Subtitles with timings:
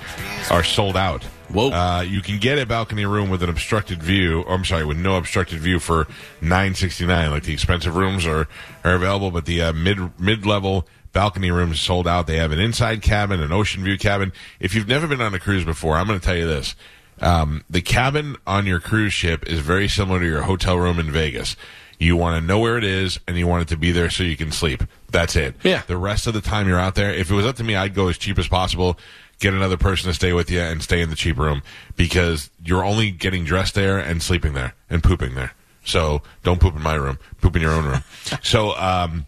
[0.52, 1.24] are sold out.
[1.50, 1.70] Whoa.
[1.72, 4.98] Uh, you can get a balcony room with an obstructed view, or I'm sorry, with
[4.98, 6.08] no obstructed view for
[6.42, 7.30] nine sixty nine.
[7.32, 8.48] Like the expensive rooms are
[8.84, 12.28] are available, but the uh, mid mid level balcony rooms sold out.
[12.28, 14.34] They have an inside cabin, an ocean view cabin.
[14.60, 16.76] If you've never been on a cruise before, I'm going to tell you this:
[17.22, 21.12] um, the cabin on your cruise ship is very similar to your hotel room in
[21.12, 21.56] Vegas.
[22.00, 24.24] You want to know where it is, and you want it to be there so
[24.24, 24.84] you can sleep.
[25.10, 25.56] That's it.
[25.64, 25.84] Yeah.
[25.88, 27.94] The rest of the time you're out there, if it was up to me, I'd
[27.94, 28.98] go as cheap as possible.
[29.40, 31.62] Get another person to stay with you and stay in the cheap room
[31.96, 35.54] because you're only getting dressed there and sleeping there and pooping there.
[35.84, 37.20] So don't poop in my room.
[37.42, 38.04] Poop in your own room.
[38.42, 39.26] so um,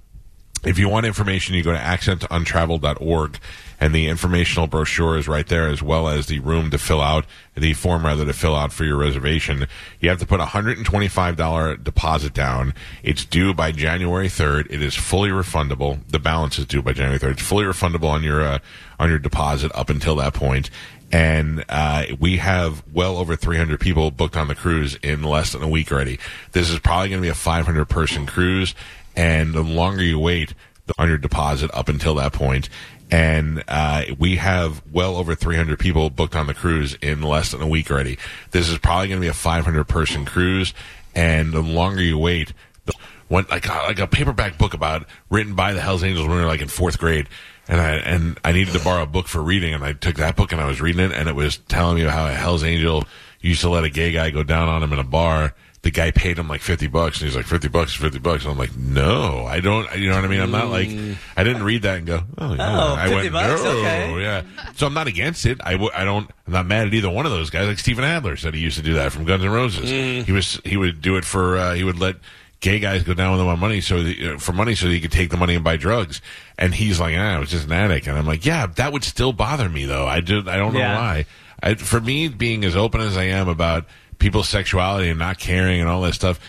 [0.64, 3.40] if you want information, you go to accentuntravel.org
[3.80, 7.26] and the informational brochure is right there as well as the room to fill out,
[7.56, 9.68] the form rather to fill out for your reservation.
[10.00, 12.74] You have to put a $125 deposit down.
[13.04, 14.68] It's due by January 3rd.
[14.72, 16.00] It is fully refundable.
[16.08, 17.34] The balance is due by January 3rd.
[17.34, 18.60] It's fully refundable on your, uh,
[19.00, 20.70] on your deposit up until that point.
[21.12, 25.64] And uh, we have well over 300 people booked on the cruise in less than
[25.64, 26.20] a week already.
[26.52, 28.76] This is probably going to be a 500 person cruise,
[29.16, 30.54] and the longer you wait
[30.98, 32.70] on your deposit up until that point,
[33.10, 37.62] and uh, we have well over 300 people booked on the cruise in less than
[37.62, 38.18] a week already.
[38.52, 40.74] This is probably going to be a 500 person cruise,
[41.16, 42.54] and the longer you wait,
[42.86, 42.94] the
[43.28, 46.44] one like a, like a paperback book about written by the Hell's Angels when we
[46.44, 47.28] were like in fourth grade.
[47.70, 50.38] And I and I needed to borrow a book for reading, and I took that
[50.38, 53.04] book and I was reading it, and it was telling me how a Hell's Angel
[53.42, 55.54] used to let a gay guy go down on him in a bar.
[55.88, 58.44] The guy paid him like fifty bucks, and he's like fifty bucks, fifty bucks.
[58.44, 59.88] And I'm like, no, I don't.
[59.98, 60.42] You know what I mean?
[60.42, 60.90] I'm not like
[61.38, 62.78] I didn't read that and go, oh yeah.
[62.78, 63.64] Oh, I went, bucks?
[63.64, 64.22] no, Okay.
[64.22, 64.42] yeah.
[64.76, 65.60] So I'm not against it.
[65.64, 66.30] I, w- I don't.
[66.46, 67.68] I'm not mad at either one of those guys.
[67.68, 69.90] Like Steven Adler said, he used to do that from Guns N' Roses.
[69.90, 72.18] He was he would do it for uh, he would let
[72.60, 75.00] gay guys go down with him on money so that, uh, for money so he
[75.00, 76.22] could take the money and buy drugs.
[76.58, 78.08] And he's like, ah, I was just an addict.
[78.08, 80.06] And I'm like, yeah, that would still bother me though.
[80.06, 80.40] I do.
[80.50, 81.00] I don't know Yeah.
[81.00, 81.26] why.
[81.64, 83.86] I, for me, being as open as I am about
[84.20, 86.40] people's sexuality and not caring and all that stuff.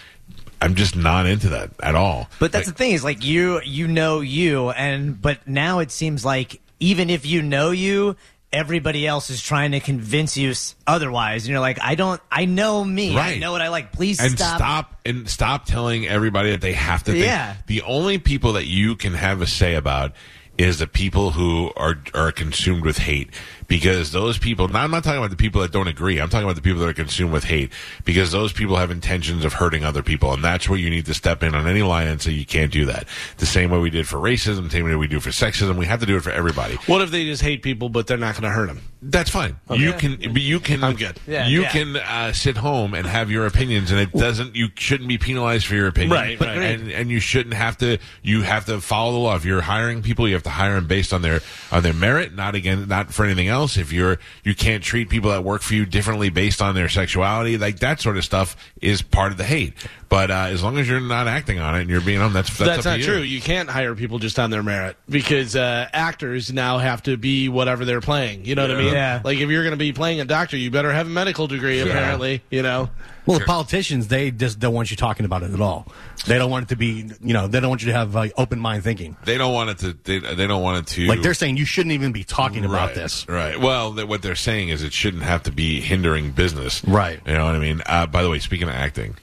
[0.60, 2.28] I'm just not into that at all.
[2.40, 6.24] But that's the thing is like you you know you and but now it seems
[6.24, 8.16] like even if you know you
[8.52, 10.52] everybody else is trying to convince you
[10.86, 14.18] otherwise and you're like I don't I know me I know what I like please
[14.20, 15.00] and stop, stop.
[15.04, 17.12] and stop telling everybody that they have to.
[17.12, 17.24] Think.
[17.24, 17.56] Yeah.
[17.66, 20.12] The only people that you can have a say about
[20.56, 23.30] is the people who are are consumed with hate
[23.68, 26.44] because those people now I'm not talking about the people that don't agree I'm talking
[26.44, 27.70] about the people that are consumed with hate
[28.04, 31.14] because those people have intentions of hurting other people and that's where you need to
[31.14, 33.06] step in on any line and say you can't do that
[33.36, 35.86] the same way we did for racism the same way we do for sexism we
[35.86, 38.34] have to do it for everybody What if they just hate people, but they're not
[38.34, 38.80] going to hurt them?
[39.00, 39.56] that's fine.
[39.72, 40.82] You can, but you can.
[40.82, 41.20] I'm good.
[41.26, 41.68] Yeah, you yeah.
[41.70, 44.56] can uh, sit home and have your opinions, and it doesn't.
[44.56, 46.56] You shouldn't be penalized for your opinion, Right, right.
[46.58, 47.98] And and you shouldn't have to.
[48.22, 49.36] You have to follow the law.
[49.36, 51.40] If you're hiring people, you have to hire them based on their
[51.70, 53.57] on their merit, not again, not for anything else.
[53.64, 57.58] If you're you can't treat people that work for you differently based on their sexuality,
[57.58, 59.74] like that sort of stuff is part of the hate.
[60.08, 62.48] But uh, as long as you're not acting on it and you're being on, that's
[62.56, 63.04] that's, That's, up not you.
[63.04, 63.20] true.
[63.20, 67.48] You can't hire people just on their merit because uh, actors now have to be
[67.48, 68.44] whatever they're playing.
[68.44, 68.94] You know what I mean?
[68.94, 69.20] Yeah.
[69.22, 71.80] Like if you're going to be playing a doctor, you better have a medical degree.
[71.80, 72.88] Apparently, you know.
[73.28, 75.86] Well, the politicians they just don't want you talking about it at all.
[76.26, 78.28] They don't want it to be, you know, they don't want you to have uh,
[78.36, 79.16] open mind thinking.
[79.24, 79.92] They don't want it to.
[79.92, 81.06] They, they don't want it to.
[81.06, 83.28] Like they're saying you shouldn't even be talking about this.
[83.28, 83.60] Right.
[83.60, 86.84] Well, th- what they're saying is it shouldn't have to be hindering business.
[86.84, 87.20] Right.
[87.26, 87.82] You know what I mean?
[87.86, 89.16] Uh, by the way, speaking of acting,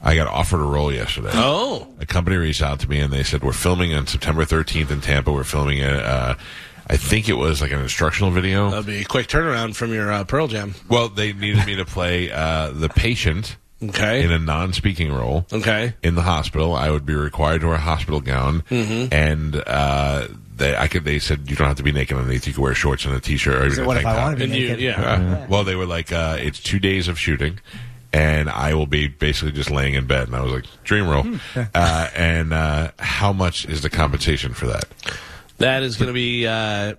[0.00, 1.30] I got offered a role yesterday.
[1.32, 4.90] Oh, A company reached out to me and they said, We're filming on September 13th
[4.90, 5.32] in Tampa.
[5.32, 6.34] We're filming a, uh,
[6.90, 8.70] I think it was like an instructional video.
[8.70, 10.74] that'd be a quick turnaround from your uh, Pearl Jam.
[10.88, 14.24] well, they needed me to play uh, the patient Okay.
[14.24, 15.46] in a non speaking role.
[15.52, 15.94] okay.
[16.02, 16.74] in the hospital.
[16.74, 19.12] I would be required to wear a hospital gown, Mm-hmm.
[19.14, 20.26] and uh,
[20.56, 21.04] they I could.
[21.04, 22.46] They said you don't have to be naked underneath.
[22.48, 24.22] You can wear shorts and a t-shirt or even a what tank if I top.
[24.24, 24.80] want to be And you, naked?
[24.82, 25.00] yeah.
[25.02, 27.60] Uh, well, they were like, uh, it's two days of shooting.
[28.12, 31.26] And I will be basically just laying in bed, and I was like, "Dream role."
[31.74, 34.86] uh, and uh, how much is the compensation for that?
[35.58, 36.94] That is going to be uh,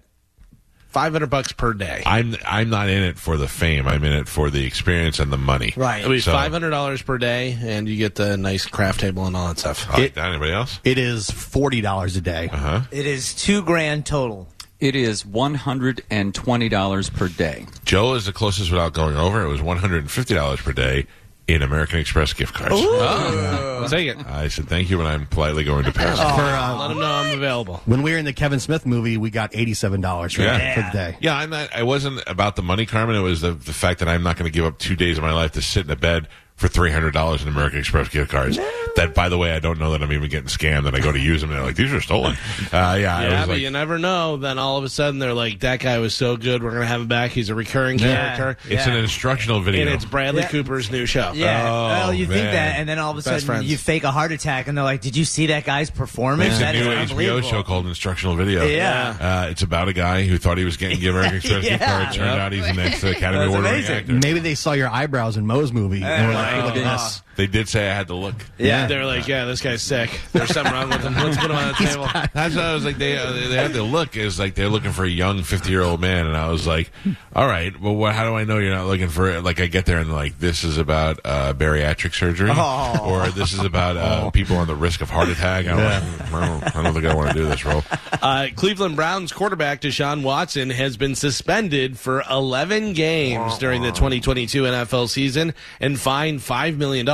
[0.89, 2.03] five hundred bucks per day.
[2.05, 3.87] I'm I'm not in it for the fame.
[3.87, 5.73] I'm in it for the experience and the money.
[5.75, 5.99] Right.
[6.01, 9.25] It'll be So- five hundred dollars per day, and you get the nice craft table
[9.25, 9.89] and all that stuff.
[9.93, 10.29] Like that.
[10.29, 10.79] Anybody else?
[10.83, 12.49] It is forty dollars a day.
[12.51, 12.81] Uh huh.
[12.91, 14.47] It is two grand total.
[14.79, 17.65] It is one hundred and twenty dollars per day.
[17.85, 19.43] Joe is the closest without going over.
[19.43, 21.05] It was one hundred and fifty dollars per day
[21.49, 22.75] in American Express gift cards.
[22.75, 24.17] I'll take it.
[24.27, 26.17] I said thank you, and I'm politely going to pass.
[26.17, 27.81] For, uh, Let him know I'm available.
[27.85, 30.75] when we were in the Kevin Smith movie, we got eighty-seven dollars for, Yeah.
[30.75, 31.17] for the day.
[31.21, 31.73] Yeah, I'm not.
[31.73, 33.15] I wasn't about the money, Carmen.
[33.15, 35.23] It was the the fact that I'm not going to give up two days of
[35.23, 36.27] my life to sit in a bed
[36.59, 38.57] for three hundred dollars in American Express gift cards.
[38.95, 40.85] That, by the way, I don't know that I'm even getting scammed.
[40.87, 42.99] And I go to use them, and they're like, "These are stolen." Uh, yeah, I
[42.99, 44.37] Yeah, was but like, you never know.
[44.37, 46.61] Then all of a sudden they're like, "That guy was so good.
[46.61, 47.31] We're gonna have him back.
[47.31, 48.35] He's a recurring Yeah.
[48.35, 49.81] character." it's an instructional video.
[49.85, 50.49] And it's Bradley Yeah.
[50.49, 51.31] Cooper's new show.
[51.33, 51.63] Yeah.
[51.65, 53.65] Oh, well, you think that, and then all of a Best sudden friends.
[53.71, 56.51] you fake a heart attack, and they're like, "Did you see that guy's performance?
[56.53, 58.65] It's a That is new HBO show called Instructional Video.
[58.65, 59.15] Yeah.
[59.45, 61.87] Uh, it's about a guy who thought he was getting given American Express gift Yeah.
[62.03, 62.13] card.
[62.13, 62.39] Turned Yep.
[62.39, 64.13] out he's the next Academy Award winning actor.
[64.13, 66.97] Maybe they saw your eyebrows in Moe's movie and were like, look at uh-huh.
[66.97, 67.21] this.
[67.39, 68.35] They did say I had to look.
[68.57, 68.87] Yeah.
[68.87, 70.09] They're like, "Yeah, this guy's sick.
[70.33, 71.13] There's something wrong with him.
[71.13, 72.97] Let's put him on the table." That's what I was like.
[72.97, 75.81] They uh, they had to look is like they're looking for a young fifty year
[75.81, 76.91] old man, and I was like,
[77.33, 79.29] all right, well, what, how do I know you're not looking for?
[79.29, 79.41] it?
[79.41, 83.63] Like, I get there and like this is about uh, bariatric surgery, or this is
[83.63, 85.65] about uh, people on the risk of heart attack.
[85.65, 87.83] I'm like, I don't, I don't think I want to do this role.
[88.21, 94.63] Uh, Cleveland Browns quarterback Deshaun Watson has been suspended for 11 games during the 2022
[94.63, 97.07] NFL season and fined $5 million.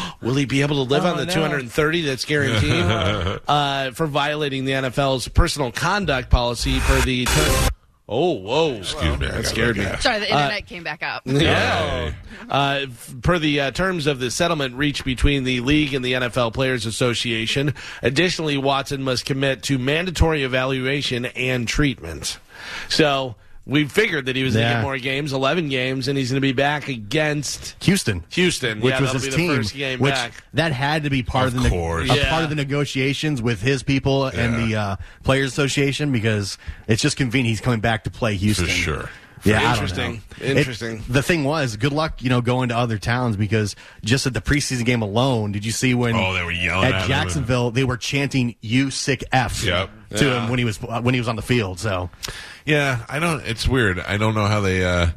[0.22, 1.32] Will he be able to live Oh, on the no.
[1.34, 2.72] 230 that's guaranteed
[3.48, 7.24] uh, for violating the NFL's personal conduct policy for the.
[7.26, 7.68] Ter-
[8.08, 8.74] oh, whoa.
[8.74, 9.84] Excuse me, That scared me.
[10.00, 11.22] Sorry, the internet came back up.
[11.26, 12.12] Yeah.
[12.48, 12.86] Uh,
[13.22, 16.86] per the uh, terms of the settlement reached between the league and the NFL Players
[16.86, 22.38] Association, additionally, Watson must commit to mandatory evaluation and treatment.
[22.88, 24.76] So we figured that he was going to Yeah.
[24.78, 28.24] get more games, 11 games, and he's going to be back against Houston.
[28.30, 28.80] Houston.
[28.80, 30.32] Which yeah, was that'll his be team, first game which back.
[30.54, 32.10] that had to be part Of of, the course.
[32.10, 32.30] a Yeah.
[32.30, 34.66] part of the negotiations with his people and Yeah.
[34.66, 36.58] the uh, Players Association because
[36.88, 39.10] it's just convenient he's coming back to play Houston For sure.
[39.44, 40.22] Yeah, I don't Interesting.
[40.40, 41.02] It- Interesting.
[41.08, 44.40] the thing was, good luck, you know, going to other towns because just at the
[44.40, 46.14] preseason game alone, did you see when?
[46.14, 47.08] Oh, they were yelling at at him.
[47.08, 47.70] Jacksonville.
[47.70, 49.90] They were chanting "You sick f" Yep.
[50.16, 50.42] to Yeah.
[50.44, 51.78] him when he was uh, when he was on the field.
[51.80, 52.10] So
[52.66, 53.40] Yeah, I don't.
[53.46, 53.98] It's weird.
[54.00, 55.08] I don't know how they uh,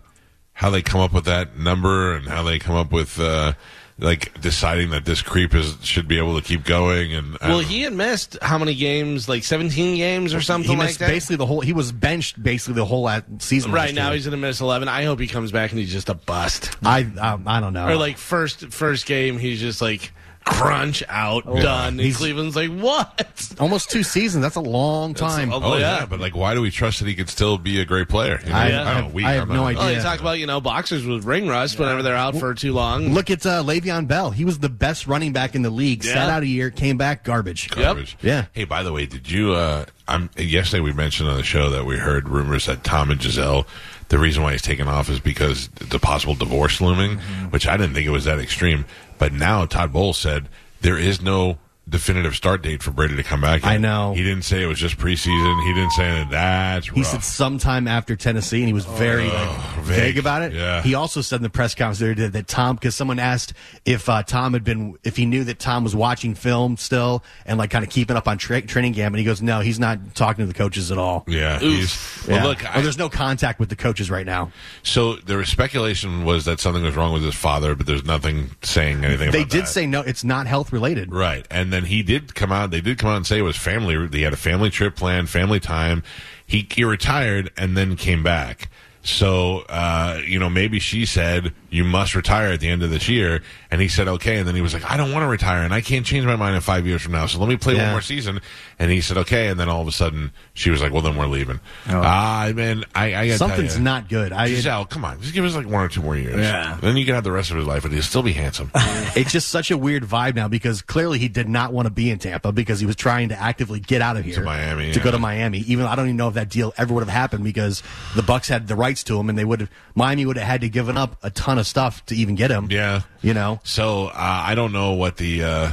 [0.54, 3.54] how they come up with that number and how they come up with uh,
[4.00, 7.14] like deciding that this creep is should be able to keep going.
[7.14, 9.30] And Well, he had missed how many games?
[9.30, 11.08] Like 17 games or something he like that?
[11.08, 11.62] basically the whole.
[11.62, 13.10] He was benched basically the whole
[13.40, 13.72] season.
[13.72, 14.16] Right now, year.
[14.16, 14.88] he's going to miss 11.
[14.88, 16.76] I hope he comes back and he's just a bust.
[16.84, 17.88] I um, I don't know.
[17.88, 20.12] Or like first first game, he's just like
[20.46, 21.94] crunch out, done.
[21.94, 23.50] And He's- Cleveland's like, what?
[23.60, 24.42] almost two seasons.
[24.42, 25.52] That's a long time.
[25.52, 26.00] a- Oh yeah.
[26.00, 26.06] yeah.
[26.06, 28.40] but like, why do we trust that he could still be a great player?
[28.44, 28.56] You know?
[28.56, 29.08] I- I, don't I- know.
[29.10, 29.94] We, I have I'm no Oh, idea.
[29.98, 33.14] you talk about you know boxers with ring rust whenever they're out for too long.
[33.14, 34.32] Look at uh, Le'Veon Bell.
[34.32, 36.04] He was the best running back in the league.
[36.04, 36.14] Yeah.
[36.14, 37.70] Sat out a year, came back garbage.
[37.70, 38.18] Garbage.
[38.22, 38.46] Yeah.
[38.54, 39.54] Hey, by the way, did you?
[39.54, 43.20] Uh, I'm yesterday we mentioned on the show that we heard rumors that Tom and
[43.20, 43.66] Gisele.
[44.10, 47.46] The reason why he's taken off is because the possible divorce looming, Mm-hmm.
[47.50, 48.86] which I didn't think it was that extreme.
[49.24, 50.50] But now Todd Bowles said
[50.82, 51.58] there is no
[51.88, 53.66] definitive start date for Brady to come back.
[53.66, 54.14] I know.
[54.14, 55.64] He didn't say it was just preseason.
[55.68, 56.30] He didn't say that.
[56.32, 59.86] That's He said sometime after Tennessee, and he was very like, vague.
[59.86, 60.18] vague.
[60.18, 60.54] about it.
[60.54, 60.82] Yeah.
[60.82, 63.54] He also said in the press conference there that, that Tom, because someone asked
[63.86, 67.58] if uh, Tom had been, if he knew that Tom was watching film still and
[67.58, 70.16] like kind of keeping up on tra- training camp, and he goes, no, he's not
[70.16, 71.26] talking to the coaches at all.
[71.28, 71.60] yeah.
[71.60, 72.44] He's, well, Yeah.
[72.46, 74.52] look, Or I, there's no contact with the coaches right now.
[74.84, 78.52] so there was speculation was that something was wrong with his father, but there's nothing
[78.62, 79.32] saying anything.
[79.32, 79.68] They about did that.
[79.68, 81.12] say no, it's not health related.
[81.12, 81.46] Right.
[81.52, 84.08] And then he did come out, they did come out and say it was family.
[84.10, 86.04] He had a family trip planned, family time.
[86.46, 88.70] He, he retired and then came back.
[89.02, 93.10] So, uh, you know, maybe she said, you must retire at the end of this
[93.10, 93.42] year.
[93.72, 94.38] And he said, okay.
[94.38, 96.36] And then he was like, I don't want to retire and I can't change my
[96.36, 97.26] mind in five years from now.
[97.26, 98.42] So let me play one more season.
[98.78, 99.48] And he said, okay.
[99.48, 101.60] And then all of a sudden she was like, well, then we're leaving.
[101.88, 104.32] Ah, man, I, I got Something's not good.
[104.32, 105.20] I, Gisele, come on.
[105.22, 106.38] Just give us like one or two more years.
[106.38, 106.78] Yeah.
[106.80, 108.70] Then you can have the rest of his life and he'll still be handsome.
[108.76, 112.12] it's just such a weird vibe now because clearly he did not want to be
[112.12, 115.00] in Tampa because he was trying to actively get out of here to Miami, to
[115.00, 115.60] go to Miami.
[115.60, 117.82] Even I don't even know if that deal ever would have happened because
[118.16, 120.62] the Bucs had the rights to him and they would have Miami would have had
[120.62, 122.68] to given up a ton of stuff to even get him.
[122.70, 123.02] Yeah.
[123.22, 123.60] you know.
[123.64, 125.72] So uh, I don't know what the uh,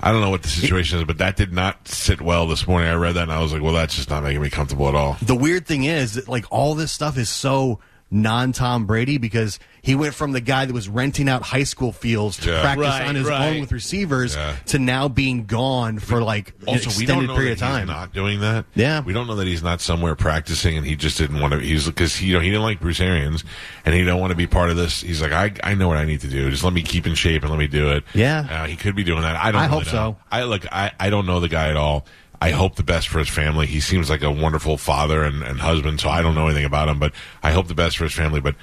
[0.00, 2.88] I don't know what the situation is, but that did not sit well this morning.
[2.88, 4.94] I read that and I was like, well, that's just not making me comfortable at
[4.94, 5.16] all.
[5.22, 7.80] The weird thing is that like all this stuff is so
[8.10, 11.92] non Tom Brady because he went from the guy that was renting out high school
[11.92, 12.60] fields to Yeah.
[12.62, 13.48] practice Right, on his right.
[13.48, 14.54] own with receivers Yeah.
[14.66, 17.70] to now being gone for like an Also, we don't extended know period that of
[17.70, 17.80] time.
[17.88, 18.64] he's not doing that.
[18.74, 19.00] Yeah.
[19.00, 21.60] we don't know that he's not somewhere practicing, and he just didn't want to.
[21.60, 23.44] He's because he, you know, he didn't like Bruce Arians,
[23.84, 25.02] and he don't want to be part of this.
[25.02, 26.50] He's like, I, I know what I need to do.
[26.50, 28.04] Just let me keep in shape and let me do it.
[28.14, 28.46] Yeah.
[28.50, 29.36] uh, he could be doing that.
[29.36, 29.60] I don't.
[29.60, 29.90] I really hope know.
[29.92, 30.16] so.
[30.30, 30.66] I look.
[30.72, 32.06] I, I don't know the guy at all.
[32.40, 33.66] I hope the best for his family.
[33.66, 36.88] He seems like a wonderful father and, and husband, so I don't know anything about
[36.88, 38.40] him, but I hope the best for his family.
[38.40, 38.54] But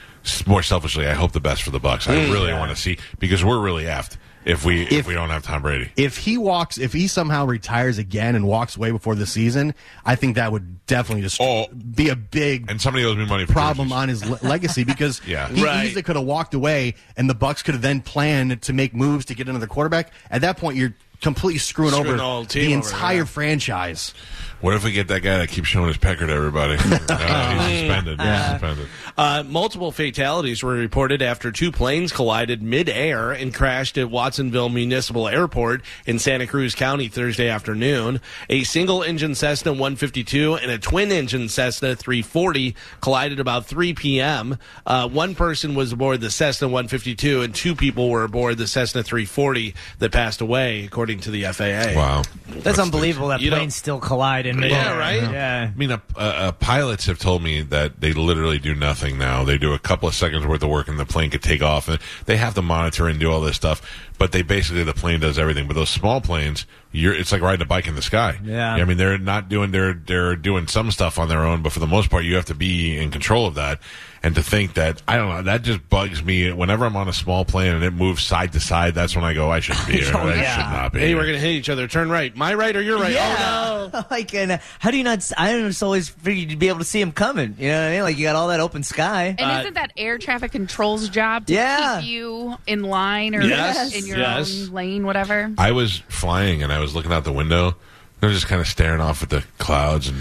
[0.48, 2.08] more selfishly, I hope the best for the Bucs.
[2.08, 2.32] I mm.
[2.32, 5.44] really want to see because we're really effed if we if, If- we don't have
[5.44, 5.90] Tom Brady.
[5.98, 9.74] if he walks, if he somehow retires again and walks away before the season,
[10.06, 11.68] I think that would definitely just Oh.
[11.68, 14.02] be a big And somebody owes me money for problem jerseys.
[14.02, 15.50] on his le- legacy because Yeah.
[15.50, 15.86] he Right.
[15.88, 19.26] easily could have walked away and the Bucs could have then planned to make moves
[19.26, 20.14] to get another quarterback.
[20.30, 20.94] At that point, you're
[21.26, 23.24] completely screwing, Screwing over the the over, entire yeah.
[23.24, 24.14] franchise.
[24.62, 26.78] What if we get that guy that keeps showing his pecker to everybody?
[27.08, 28.20] Uh, he's suspended.
[28.20, 28.88] He's suspended.
[29.18, 35.28] Uh, multiple fatalities were reported after two planes collided mid-air and crashed at Watsonville Municipal
[35.28, 38.20] Airport in Santa Cruz County Thursday afternoon.
[38.50, 44.58] A single-engine Cessna 152 and a twin-engine Cessna 340 collided about 3 p.m.
[44.86, 49.04] Uh, one person was aboard the Cessna 152 and two people were aboard the Cessna
[49.04, 51.94] 340 that passed away, according to the FAA.
[51.96, 54.98] Wow, That's unbelievable that You planes still collide in Yeah, midair.
[54.98, 55.22] right?
[55.22, 55.72] Yeah.
[55.74, 59.44] I mean, uh, uh, pilots have told me that they literally do nothing now.
[59.44, 61.88] They do a couple of seconds worth of work, and the plane could take off.
[61.88, 63.82] And they have to monitor and do all this stuff,
[64.18, 65.68] but they basically the plane does everything.
[65.68, 68.40] But those small planes, you're it's like riding a bike in the sky.
[68.44, 68.74] Yeah.
[68.76, 71.80] I mean, they're not doing they're they're doing some stuff on their own, but for
[71.80, 73.80] the most part, you have to be in control of that.
[74.26, 76.52] And to think that I don't know, that just bugs me.
[76.52, 79.36] Whenever I'm on a small plane and it moves side to side, that's when I
[79.36, 80.12] go, I shouldn't be here.
[80.16, 80.56] Oh, I yeah.
[80.56, 81.00] should not be.
[81.02, 81.18] Hey, here.
[81.18, 81.88] we're going to hit each other.
[81.88, 82.36] Turn right.
[82.36, 83.16] My right or your right?
[83.16, 84.04] Oh, no.
[84.10, 85.32] like, and uh, how do you not?
[85.38, 87.56] I don't just always figured you'd be able to see him coming.
[87.60, 88.02] You know what I mean?
[88.02, 89.36] Like, you got all that open sky.
[89.38, 92.02] And Uh, isn't that air traffic control's job to Yeah.
[92.02, 93.94] keep you in line or Yes.
[93.96, 94.60] in your Yes.
[94.70, 95.52] own lane, whatever?
[95.60, 97.76] I was flying and I was looking out the window.
[98.24, 100.18] I was just kind of staring off at the clouds and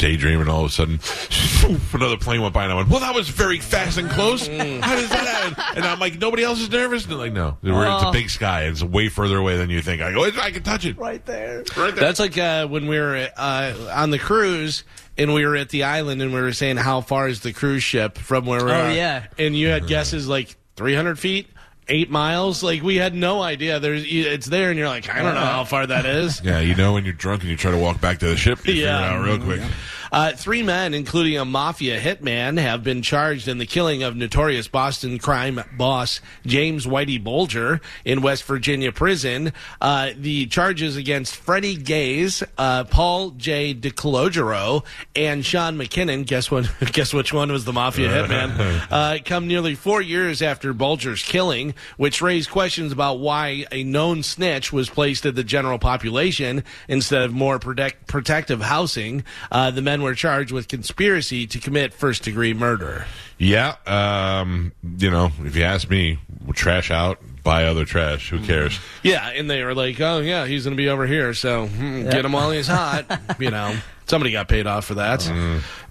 [0.00, 0.48] daydreaming.
[0.48, 0.98] All of a sudden,
[1.94, 4.46] another plane went by, and I went, "Well, that was very fast and close.
[4.48, 7.56] How does that happen?" And I'm like, "Nobody else is nervous." And they're like, "No,
[7.62, 8.64] We're- it's a big sky.
[8.64, 11.58] It's way further away than you think." I go, "I can touch it Right there.
[11.76, 14.82] right there." That's like uh, when we were uh, on the cruise
[15.18, 17.82] and we were at the island and we were saying how far is the cruise
[17.82, 18.92] ship from where we're Oh, are.
[18.92, 19.26] yeah.
[19.38, 21.48] And you had guesses like 300 feet,
[21.88, 22.62] eight miles.
[22.62, 23.80] Like we had no idea.
[23.80, 26.40] There's it's there, and you're like, I don't know how far that is.
[26.42, 28.66] yeah, you know when you're drunk and you try to walk back to the ship,
[28.66, 28.98] you Yeah.
[29.02, 29.70] figure it out real quick.
[30.12, 34.68] Uh, three men, including a mafia hitman, have been charged in the killing of notorious
[34.68, 39.52] Boston crime boss James Whitey Bulger in West Virginia prison.
[39.80, 43.74] Uh, the charges against Freddie Gaze, uh, Paul J.
[43.74, 46.26] DeCologero, and Sean McKinnon.
[46.26, 46.70] Guess what?
[46.92, 48.50] Guess which one was the mafia hitman?
[48.90, 54.22] Uh, come nearly four years after Bulger's killing, which raised questions about why a known
[54.22, 59.24] snitch was placed in the general population instead of more protect- protective housing.
[59.50, 63.06] Uh, the men were charged with conspiracy to commit first degree murder.
[63.38, 68.28] Yeah, um, you know, if you ask me, we'll trash out, buy other trash.
[68.30, 68.78] Who cares?
[69.02, 72.02] Yeah, and they were like, "Oh yeah, he's going to be over here, so hmm,
[72.10, 73.06] get him while he's hot."
[73.38, 73.74] you know,
[74.06, 75.22] somebody got paid off for that.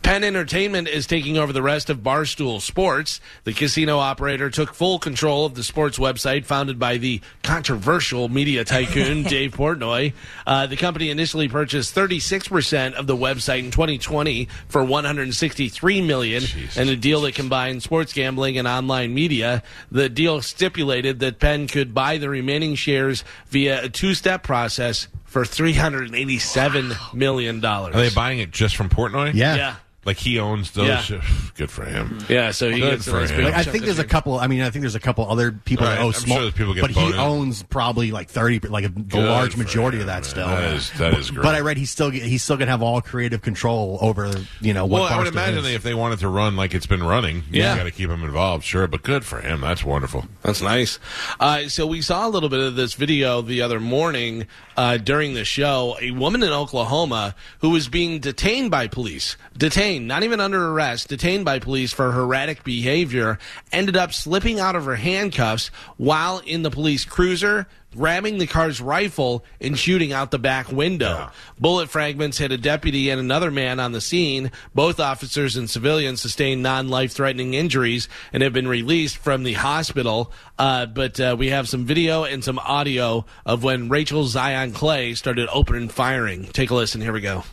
[0.02, 3.22] Penn Entertainment is taking over the rest of Barstool Sports.
[3.44, 8.64] The casino operator took full control of the sports website founded by the controversial media
[8.64, 10.14] tycoon Dave Portnoy.
[10.48, 16.44] Uh, the company initially purchased 36% of the website in 2020 for 163 million,
[16.76, 19.62] and a deal that combined sports gambling and online media.
[19.92, 25.46] The deal stipulated that Penn could buy the remaining shares via a two-step process for
[25.46, 27.94] 387 million dollars.
[27.96, 29.34] Are they buying it just from Portnoy?
[29.36, 29.56] Yeah.
[29.56, 29.76] Yeah.
[30.10, 31.10] Like he owns those.
[31.12, 31.22] Yeah.
[31.56, 32.18] Good for him.
[32.28, 33.44] Yeah, so he Good gets a for nice him.
[33.44, 34.40] Like, I chunk think of there's a couple.
[34.40, 36.42] I mean, I think there's a couple other people Right, that owe I'm small, sure
[36.46, 37.18] there's people get but he bonus.
[37.20, 40.24] owns probably like thirty, like a, the Good large for majority him, of that man.
[40.24, 40.48] still.
[40.48, 41.44] That is that is great.
[41.44, 44.86] But I read he's still he's still gonna have all creative control over you know
[44.88, 45.02] what.
[45.02, 45.64] well, I would Barstool imagine is.
[45.66, 47.74] that if they wanted to run like it's been running, Yeah.
[47.74, 48.64] you got to keep him involved.
[48.66, 49.62] Sure, but good for him.
[49.62, 50.26] That's wonderful.
[50.42, 50.98] That's nice.
[51.40, 54.48] Uh, so we saw a little bit of this video the other morning
[54.78, 55.98] uh, during the show.
[56.02, 61.08] A woman in Oklahoma who was being detained by police, detained, not even under arrest,
[61.08, 63.40] detained by police for her erratic behavior,
[63.72, 67.68] ended up slipping out of her handcuffs while in the police cruiser.
[67.98, 71.32] Grabbing the car's rifle and shooting out the back window.
[71.60, 74.52] Bullet fragments hit a deputy and another man on the scene.
[74.76, 79.54] Both officers and civilians sustained non life threatening injuries and have been released from the
[79.54, 80.32] hospital.
[80.60, 85.16] Uh, but uh, we have some video and some audio of when Rachel Zion Clay
[85.16, 86.46] started opening firing.
[86.46, 87.02] Take a listen.
[87.02, 87.44] Here we go.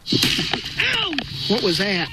[1.48, 2.10] What was that?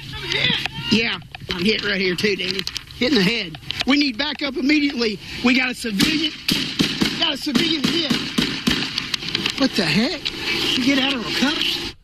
[0.91, 1.17] Yeah,
[1.51, 2.59] I'm hit right here too, Danny.
[2.97, 3.57] Hit in the head.
[3.87, 5.19] We need backup immediately.
[5.43, 6.31] We got a civilian.
[7.19, 8.11] Got a civilian hit.
[9.59, 10.21] What the heck?
[10.21, 11.95] She get out of her cuffs?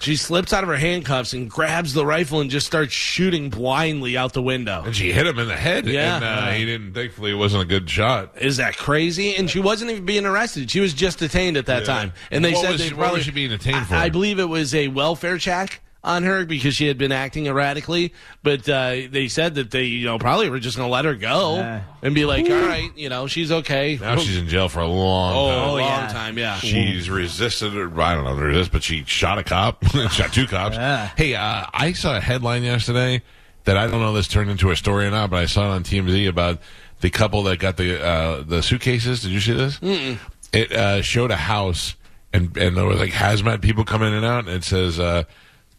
[0.00, 4.18] She slips out of her handcuffs and grabs the rifle and just starts shooting blindly
[4.18, 4.82] out the window.
[4.84, 5.86] And she hit him in the head.
[5.86, 6.16] Yeah.
[6.16, 8.32] And uh, he didn't, thankfully, it wasn't a good shot.
[8.38, 9.34] Is that crazy?
[9.36, 10.70] And she wasn't even being arrested.
[10.70, 11.86] She was just detained at that Yeah.
[11.86, 12.12] time.
[12.30, 13.94] And they What said was they she- what probably was she being detained for?
[13.94, 17.46] I, I believe it was a welfare check on her because she had been acting
[17.46, 18.12] erratically.
[18.42, 21.14] But uh, they said that they, you know, probably were just going to let her
[21.14, 21.82] go Yeah.
[22.02, 24.86] and be like, "All right, you know, she's okay." Now she's in jail for a
[24.86, 25.58] long oh, time.
[25.58, 26.08] a long yeah.
[26.08, 26.56] time, yeah.
[26.58, 30.76] She's resisted, or I don't know what but she shot a cop, shot two cops.
[30.76, 31.10] Yeah.
[31.16, 33.22] Hey, uh, I saw a headline yesterday
[33.64, 35.72] that I don't know if this turned into a story or not, but I saw
[35.72, 36.60] it on TMZ about
[37.00, 39.22] the couple that got the uh, the suitcases.
[39.22, 39.78] Did you see this?
[39.80, 40.18] Mm-mm.
[40.52, 41.96] It uh, showed a house,
[42.32, 45.24] and and there was like hazmat people come in and out, and it says uh,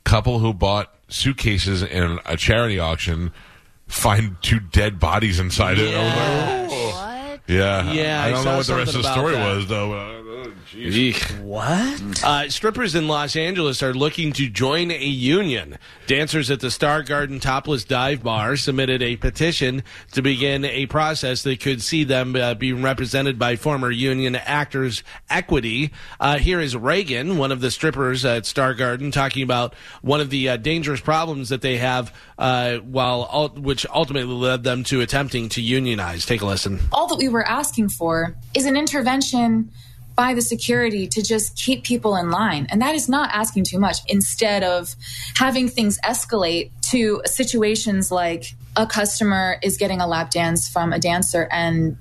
[0.06, 3.32] couple who bought suitcases in a charity auction
[3.88, 5.94] find two dead bodies inside it.
[5.94, 7.42] I was like, What?
[7.48, 9.56] Yeah, Yeah, I I don't saw know what the rest of the something story that.
[9.56, 9.94] was though.
[10.72, 11.42] Jeez.
[11.42, 12.24] What?
[12.24, 15.78] Uh, strippers in Los Angeles are looking to join a union.
[16.08, 21.44] Dancers at the Star Garden Topless Dive Bar submitted a petition to begin a process
[21.44, 25.92] that could see them uh, being represented by former union actors' equity.
[26.20, 30.30] Uh, here is Reagan, one of the strippers at Star Garden, talking about one of
[30.30, 35.02] the uh, dangerous problems that they have, uh, while ul- which ultimately led them to
[35.02, 36.26] attempting to unionize.
[36.26, 36.80] Take a listen.
[36.92, 39.72] all that we were asking for is an intervention
[40.16, 42.68] by the security to just keep people in line.
[42.70, 43.98] And that is not asking too much.
[44.08, 44.96] Instead of
[45.36, 48.46] having things escalate to situations like
[48.76, 51.98] a customer is getting a lap dance from a dancer and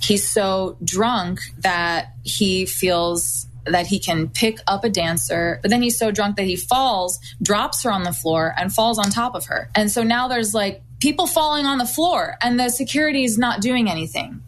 [0.00, 5.80] he's so drunk that he feels that he can pick up a dancer, but then
[5.80, 9.34] he's so drunk that he falls, drops her on the floor, and falls on top
[9.34, 9.70] of her.
[9.74, 13.62] And so now there's like people falling on the floor, and the security is not
[13.62, 14.42] doing anything.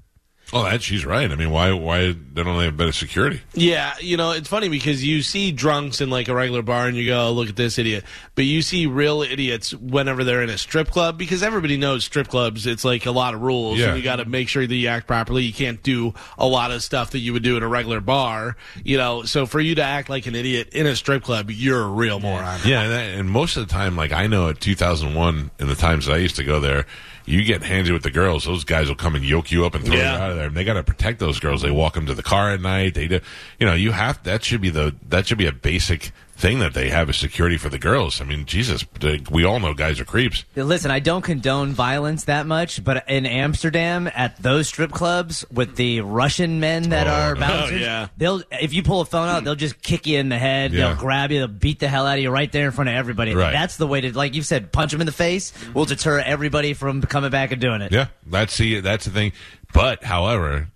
[0.52, 1.28] Oh, that she's right.
[1.28, 3.40] I mean, why why they don't they have better security?
[3.54, 6.96] Yeah, you know, it's funny because you see drunks in like a regular bar and
[6.96, 8.04] you go, oh, look at this idiot.
[8.36, 12.28] But you see real idiots whenever they're in a strip club because everybody knows strip
[12.28, 13.88] clubs, it's like a lot of rules Yeah.
[13.88, 15.42] and you got to make sure that you act properly.
[15.42, 18.56] You can't do a lot of stuff that you would do in a regular bar,
[18.84, 19.24] you know.
[19.24, 22.20] So for you to act like an idiot in a strip club, you're a real
[22.20, 22.60] moron.
[22.64, 25.74] Yeah, and, that, and most of the time, like I know at 2001, in the
[25.74, 26.86] times that I used to go there,
[27.26, 28.44] you get handsy with the girls.
[28.44, 30.16] Those guys will come and yoke you up and throw Yeah.
[30.16, 30.46] you out of there.
[30.46, 31.60] And they got to protect those girls.
[31.62, 32.94] They walk them to the car at night.
[32.94, 33.20] They do,
[33.58, 36.74] you know, you have that should be the that should be a basic thing that
[36.74, 38.20] they have is security for the girls.
[38.20, 38.84] I mean, Jesus,
[39.30, 40.44] we all know guys are creeps.
[40.54, 45.76] Listen, I don't condone violence that much, but in Amsterdam, at those strip clubs with
[45.76, 47.40] the Russian men that Oh, are no.
[47.40, 48.08] bouncers, Oh, yeah.
[48.18, 50.72] they'll if you pull a phone out, they'll just kick you in the head.
[50.72, 50.88] Yeah.
[50.88, 52.96] They'll grab you, they'll beat the hell out of you right there in front of
[52.96, 53.34] everybody.
[53.34, 53.52] Right.
[53.52, 55.52] That's the way to, like you said, punch them in the face.
[55.72, 57.92] Will deter everybody from coming back and doing it.
[57.92, 59.32] Yeah, that's the that's the thing.
[59.72, 60.68] But however,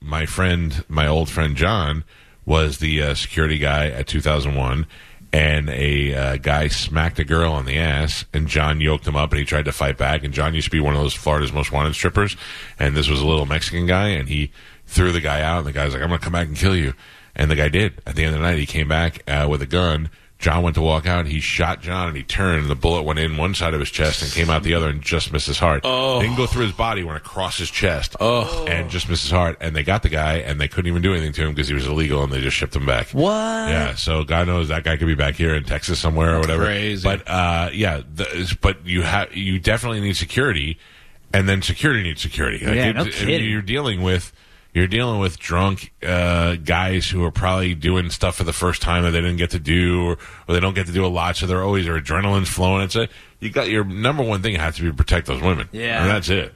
[0.00, 2.02] my friend, my old friend John,
[2.46, 4.86] was the uh, security guy at 2001,
[5.32, 9.32] and a uh, guy smacked a girl on the ass, and John yoked him up,
[9.32, 10.22] and he tried to fight back.
[10.22, 12.36] And John used to be one of those Florida's most wanted strippers,
[12.78, 14.52] and this was a little Mexican guy, and he
[14.86, 16.94] threw the guy out, and the guy's like, "I'm gonna come back and kill you,"
[17.34, 18.00] and the guy did.
[18.06, 20.10] At the end of the night, he came back uh, with a gun.
[20.44, 21.24] John went to walk out.
[21.24, 22.60] He shot John, and he turned.
[22.60, 24.90] And the bullet went in one side of his chest and came out the other,
[24.90, 25.80] and just missed his heart.
[25.84, 26.20] Oh.
[26.20, 27.02] Didn't go through his body.
[27.02, 28.14] Went across his chest.
[28.20, 28.66] Oh.
[28.68, 29.56] And just missed his heart.
[29.62, 31.72] And they got the guy, and they couldn't even do anything to him because he
[31.72, 33.08] was illegal, and they just shipped him back.
[33.12, 33.24] What?
[33.32, 33.94] Yeah.
[33.94, 36.64] So God knows that guy could be back here in Texas somewhere or whatever.
[36.66, 37.08] Crazy.
[37.08, 38.02] But uh, yeah.
[38.14, 40.76] The, but you have you definitely need security,
[41.32, 42.58] and then security needs security.
[42.66, 43.48] Like, Yeah, it- no kidding.
[43.48, 44.30] You're dealing with.
[44.74, 49.04] You're dealing with drunk uh, guys who are probably doing stuff for the first time
[49.04, 51.36] that they didn't get to do, or, or they don't get to do a lot,
[51.36, 52.82] so they're always their adrenaline's flowing.
[52.82, 53.08] It's a
[53.38, 55.68] you got your number one thing has to be to protect those women.
[55.70, 56.02] Yeah.
[56.02, 56.52] and that's it.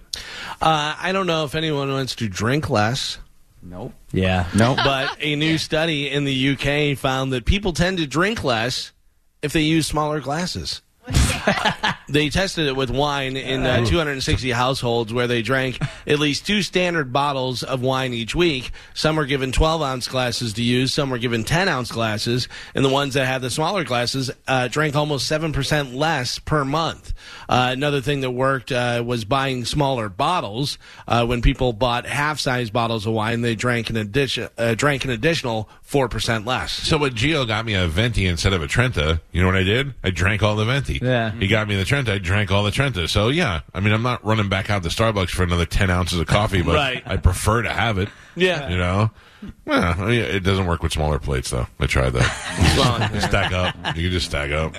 [0.60, 3.18] Uh, I don't know if anyone wants to drink less.
[3.62, 3.92] Nope.
[4.12, 4.48] Yeah.
[4.54, 4.74] No.
[4.74, 8.92] But a new study in the UK found that people tend to drink less
[9.42, 10.82] if they use smaller glasses.
[12.08, 16.62] they tested it with wine in uh, 260 households where they drank at least two
[16.62, 18.70] standard bottles of wine each week.
[18.94, 22.84] Some were given 12 ounce glasses to use, some were given 10 ounce glasses, and
[22.84, 27.12] the ones that had the smaller glasses uh, drank almost 7% less per month.
[27.48, 30.78] Uh, another thing that worked uh, was buying smaller bottles.
[31.06, 35.04] Uh, when people bought half size bottles of wine, they drank an, addition, uh, drank
[35.04, 36.72] an additional 4% less.
[36.72, 39.62] So when Gio got me a Venti instead of a Trenta, you know what I
[39.62, 39.94] did?
[40.04, 41.00] I drank all the Venti.
[41.02, 41.17] Yeah.
[41.38, 42.14] He got me the Trenta.
[42.14, 43.06] I drank all the Trenta.
[43.08, 46.18] So yeah, I mean, I'm not running back out to Starbucks for another ten ounces
[46.18, 47.02] of coffee, but Right.
[47.06, 48.08] I prefer to have it.
[48.36, 48.68] Yeah.
[48.68, 49.10] You know.
[49.64, 51.66] Well, I mean, it doesn't work with smaller plates though.
[51.78, 53.10] I tried that.
[53.14, 53.74] You stack up.
[53.96, 54.74] You can just stack up.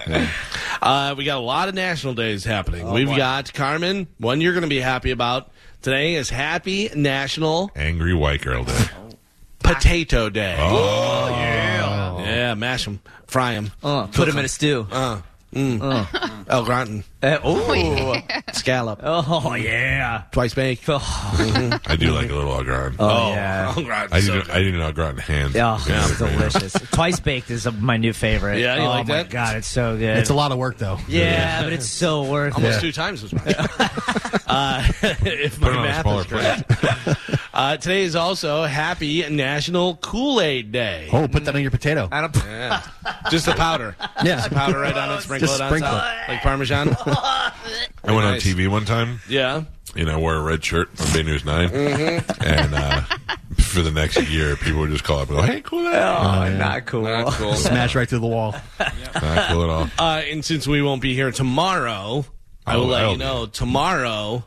[0.81, 2.85] Uh, we got a lot of national days happening.
[2.87, 5.49] Oh, We've got Carmen, one you're going to be happy about.
[5.81, 8.85] Today is Happy National Angry white girl day.
[9.63, 10.57] Potato Day.
[10.59, 12.17] Oh yeah.
[12.17, 12.25] Yeah.
[12.29, 14.87] Yeah, mash them, fry them, Uh, put them in a stew.
[14.91, 16.07] Uh, mm.
[16.49, 18.13] El Granton, Uh, ooh.
[18.59, 20.23] Scallop, Oh yeah.
[20.31, 20.83] twice baked.
[20.87, 20.99] Oh,
[21.85, 22.97] I do like a little au gratin.
[22.99, 23.73] Oh, yeah.
[23.75, 24.45] El Granton, I so did.
[24.45, 24.51] good.
[24.55, 25.55] I did an au gratin hand.
[25.55, 26.73] Oh, Yeah, it's delicious.
[26.91, 28.59] Twice baked is my new favorite.
[28.59, 29.29] Yeah, you oh like my that?
[29.29, 30.17] god, it's so good.
[30.17, 30.97] It's a lot of work though.
[31.07, 32.81] Yeah, but it's so worth Almost it.
[32.81, 33.45] two times as much.
[34.47, 37.39] uh, if my it on a math is correct.
[37.53, 41.09] uh, today is also Happy National Kool Aid Day.
[41.11, 42.07] Oh, put that on your potato.
[42.11, 42.81] I Yeah.
[43.29, 43.95] Just the powder.
[44.23, 44.35] Yeah.
[44.37, 46.89] Just the powder right on it, sprinkle Just it on sprinkle top, like Parmesan.
[46.89, 47.51] I
[48.05, 48.33] went Nice.
[48.35, 49.21] on TV one time.
[49.29, 49.63] yeah.
[49.95, 52.43] You know, wore a red shirt on Bay News 9 Mm-hmm.
[52.43, 53.01] and uh,
[53.59, 56.57] for the next year, people would just call up and go, "Hey, cool, Oh, that."
[56.59, 57.01] not cool.
[57.03, 57.53] Not cool.
[57.55, 58.53] Smash right through the wall.
[58.79, 62.23] not cool at all." Uh, and since we won't be here tomorrow,
[62.67, 64.45] I will Oh, let that'll you be- know tomorrow.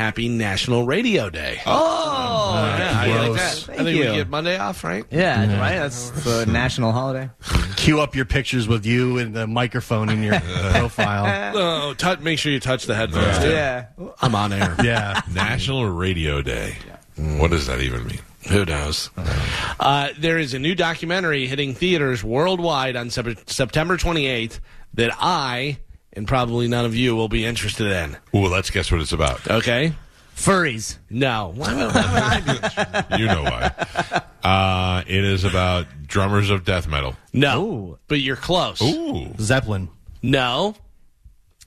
[0.00, 1.60] Happy National Radio Day.
[1.66, 3.52] Oh, uh, yeah, I like that.
[3.52, 4.10] Thank I think you.
[4.10, 5.04] we get Monday off, right?
[5.10, 5.76] yeah, right.
[5.76, 7.28] That's the national holiday.
[7.76, 10.40] Cue up your pictures with you and the microphone in your
[10.72, 11.52] profile.
[11.54, 13.40] Oh, touch, make sure you touch the headphones.
[13.40, 13.50] too.
[13.50, 13.88] Yeah.
[14.22, 14.74] I'm on air.
[14.82, 15.20] Yeah.
[15.34, 16.76] National Radio Day.
[17.18, 18.20] Mm, what does that even mean?
[18.48, 19.10] Who knows?
[19.18, 24.60] Uh, uh, there is a new documentary hitting theaters worldwide on Sep- September 28th
[24.94, 25.76] that I
[26.12, 28.16] and probably none of you will be interested in.
[28.34, 29.48] Ooh, let's guess what it's about.
[29.48, 29.92] Okay?
[30.36, 30.98] Furries.
[31.10, 31.52] No.
[31.54, 33.18] Why would, why would I be?
[33.22, 34.22] You know why?
[34.42, 37.14] Uh, it is about drummers of death metal.
[37.32, 37.62] No.
[37.64, 37.98] Ooh.
[38.08, 38.80] But you're close.
[38.82, 39.88] Ooh, Zeppelin.
[40.22, 40.74] No.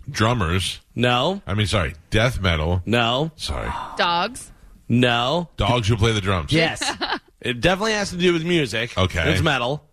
[0.10, 0.80] drummers.
[0.96, 1.42] No.
[1.48, 2.82] I mean, sorry, death metal.
[2.86, 3.32] No.
[3.36, 4.52] Sorry, Dogs.
[4.90, 5.50] No.
[5.58, 6.52] dogs who play the drums.
[6.52, 6.84] Yes.
[7.42, 8.98] It definitely has to do with music.
[8.98, 9.34] Okay.
[9.34, 9.84] It's metal.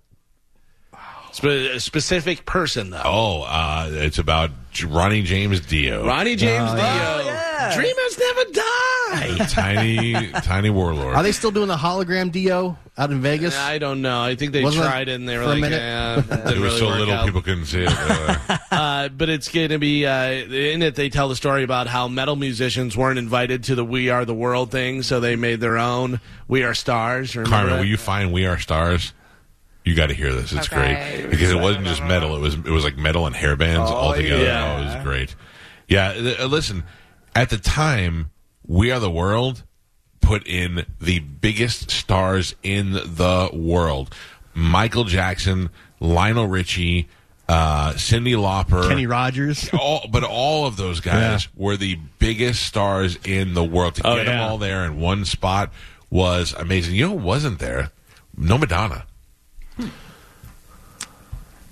[1.33, 3.03] Spe- a specific person, though.
[3.05, 6.07] Oh, uh, it's about J- Ronnie James Dio.
[6.07, 6.79] Ronnie James Dio.
[6.81, 7.75] yeah.
[7.75, 9.47] Dreamers never die.
[9.49, 11.15] tiny, tiny warlord.
[11.15, 13.57] Are they still doing the hologram Dio out in Vegas?
[13.57, 14.23] I don't know.
[14.23, 15.77] I think they Wasn't it tried it and they were for a like, minute?
[15.79, 17.25] yeah, it didn't it was really so work little out.
[17.27, 17.93] people couldn't see it.
[17.93, 20.95] Uh, Uh, but it's going to be uh, in it.
[20.95, 24.35] They tell the story about how metal musicians weren't invited to the "We Are the
[24.35, 27.79] World" thing, so they made their own "We Are Stars." Remember Carmen, that?
[27.81, 29.13] will you find "We Are Stars"?
[29.91, 30.53] You got to hear this.
[30.53, 31.17] It's Okay.
[31.19, 32.37] great because it wasn't just metal.
[32.37, 34.45] It was it was like metal and hair bands all together.
[34.45, 34.77] yeah.
[34.79, 35.35] Oh, it was great.
[35.89, 36.85] Yeah, th- uh, listen.
[37.35, 38.31] At the time,
[38.67, 39.65] "We Are the World"
[40.21, 44.15] put in the biggest stars in the world:
[44.55, 47.09] Michael Jackson, Lionel Richie,
[47.49, 49.69] uh, Cyndi Lauper, Kenny Rogers.
[49.79, 53.97] all, but all of those guys were the biggest stars in the world.
[53.97, 54.49] To Oh, get them yeah.
[54.49, 55.73] all there in one spot
[56.11, 56.95] was amazing.
[56.95, 57.91] You know who wasn't there?
[58.37, 59.07] No Madonna.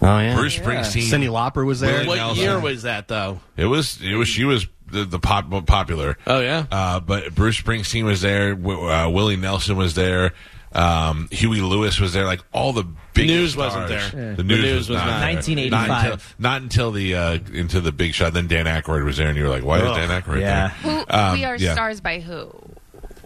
[0.01, 0.35] Oh yeah.
[0.37, 1.03] Bruce Springsteen.
[1.11, 1.93] Cyndi Lauper was there.
[1.95, 2.43] Willie What Nelson.
[2.45, 3.41] year was that, though?
[3.57, 4.01] It was.
[4.01, 4.29] It was.
[4.29, 6.17] She was the, the pop popular.
[6.27, 6.67] Oh yeah.
[6.71, 8.55] Uh, but Bruce Springsteen was there.
[8.55, 10.35] W- Uh, Willie Nelson was there.
[10.73, 12.27] Um, Huey Lewis was there.
[12.27, 12.85] Like all the
[13.15, 13.75] big News stars.
[13.75, 14.31] wasn't there.
[14.31, 15.07] The, The news, news was, was not.
[15.07, 15.21] not.
[15.21, 15.35] there.
[15.35, 15.89] 1985.
[15.89, 18.35] Not until, not until the uh, into the big shot.
[18.35, 20.73] Then Dan Aykroyd was there, and you were like, "Why is Dan Aykroyd Yeah.
[20.83, 21.05] there?" Who?
[21.11, 21.73] Um, we are yeah.
[21.73, 22.53] stars by who?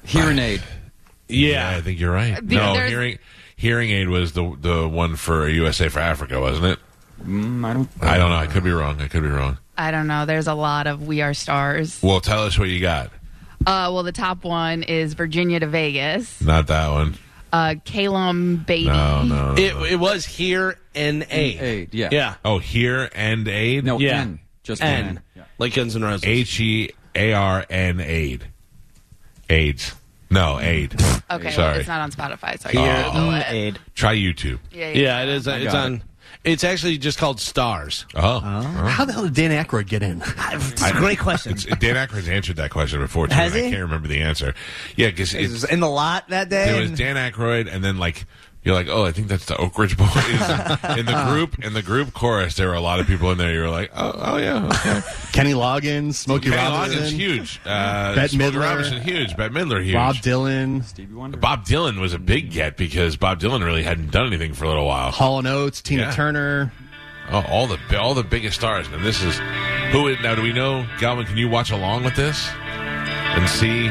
[0.05, 0.63] Hearing aid.
[1.29, 2.35] Yeah, I think you're right.
[2.37, 3.19] Because no, there's- hearing
[3.63, 6.79] hearing aid was the the one for USA for Africa, wasn't it?
[7.25, 7.89] Mm, I don't.
[8.01, 8.37] I don't know.
[8.37, 9.01] I could be wrong.
[9.01, 9.57] I could be wrong.
[9.79, 10.27] I don't know.
[10.27, 12.01] There's a lot of we are stars.
[12.03, 13.11] Well, tell us what you got.
[13.65, 16.41] Uh, well, the top one is Virginia to Vegas.
[16.41, 17.15] Not that one.
[17.53, 18.87] Uh, Calum Beatty.
[18.87, 19.55] No, no.
[19.55, 21.59] no, It, it was here N A.
[21.59, 21.95] Aid.
[21.95, 22.09] Yeah.
[22.11, 22.35] Yeah.
[22.45, 23.85] oh, here and aid.
[23.85, 23.99] No.
[24.01, 24.23] Yeah.
[24.23, 24.41] N.
[24.65, 25.05] Just N.
[25.05, 25.23] N.
[25.37, 25.45] Yeah.
[25.59, 26.25] Like Guns N' Roses.
[26.25, 28.47] H E A R N aid.
[29.49, 29.95] AIDS.
[30.33, 30.95] No, aid.
[31.31, 31.79] Okay, well, Sorry.
[31.79, 33.47] it's not on Spotify, so I Here can't Google it.
[33.49, 33.79] aid.
[33.95, 34.59] Try YouTube.
[34.73, 35.47] Yeah, Yeah, it is.
[35.47, 36.03] It's got on.
[36.45, 38.05] It's actually just called Stars.
[38.17, 38.61] Oh, oh.
[38.89, 40.23] How the hell did Dan Aykroyd get in?
[40.53, 41.53] It's a great question.
[41.53, 43.35] It's, Dan Aykroyd's answered that question before too.
[43.35, 43.71] Has and I he?
[43.71, 44.55] can't remember the answer.
[44.97, 46.77] Yeah, because It was in the lot that day.
[46.77, 48.25] It was and- Dan Aykroyd, and then like
[48.65, 50.09] you're like, oh, I think that's the Oak Ridge Boys.
[50.97, 53.53] in the group, in the group chorus, there were a lot of people in there.
[53.53, 55.01] You were like, oh, oh yeah, okay.
[55.33, 57.61] Kenny Loggins, Smokey Kenny Robinson, Loggins, huge.
[57.65, 58.61] Uh, Bette Smokey Midler.
[58.61, 59.37] Robinson, huge.
[59.37, 59.95] Bette Midler, huge.
[59.95, 61.39] Bob Dylan, Stevie Wonder.
[61.39, 64.69] Bob Dylan was a big get because Bob Dylan really hadn't done anything for a
[64.69, 65.11] little while.
[65.11, 66.11] Hall and Oates, Tina Yeah.
[66.13, 66.73] Turner.
[67.31, 69.39] Oh, all the all the biggest stars, and this is
[69.91, 70.35] who is now?
[70.35, 71.25] Do we know, Galvin?
[71.25, 73.91] Can you watch along with this and see?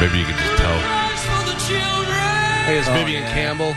[0.00, 0.78] Maybe you could just tell.
[2.66, 3.74] I guess oh, Vivian Campbell.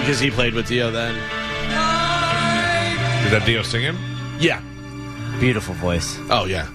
[0.00, 1.14] Because he played with Dio then.
[3.24, 3.96] Is that Dio singing?
[4.38, 4.60] Yeah.
[5.40, 6.18] Beautiful voice.
[6.30, 6.68] Oh, yeah.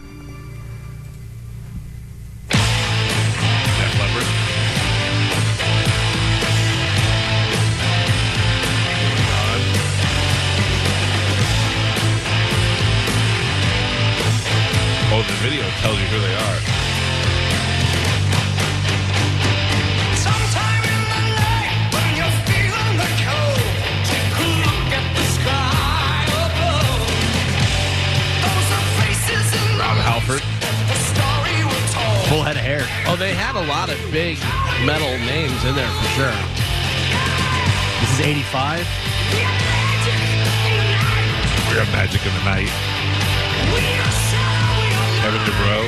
[15.12, 16.89] Oh, the video tells you who they are.
[33.06, 34.40] Oh, they had a lot of big
[34.86, 36.40] metal names in there for sure.
[38.00, 38.88] This is 85.
[41.68, 42.72] We got Magic in the Night.
[45.20, 45.84] Kevin DuBrow.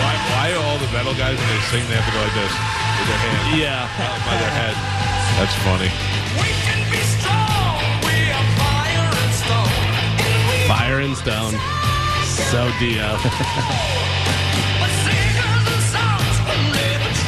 [0.00, 2.34] Why, why are all the metal guys when they sing they have to go like
[2.34, 3.82] this with their hands Yeah.
[4.26, 4.76] by their head?
[5.38, 5.90] That's funny.
[10.68, 11.54] Fire and Stone.
[12.50, 13.18] So Dio.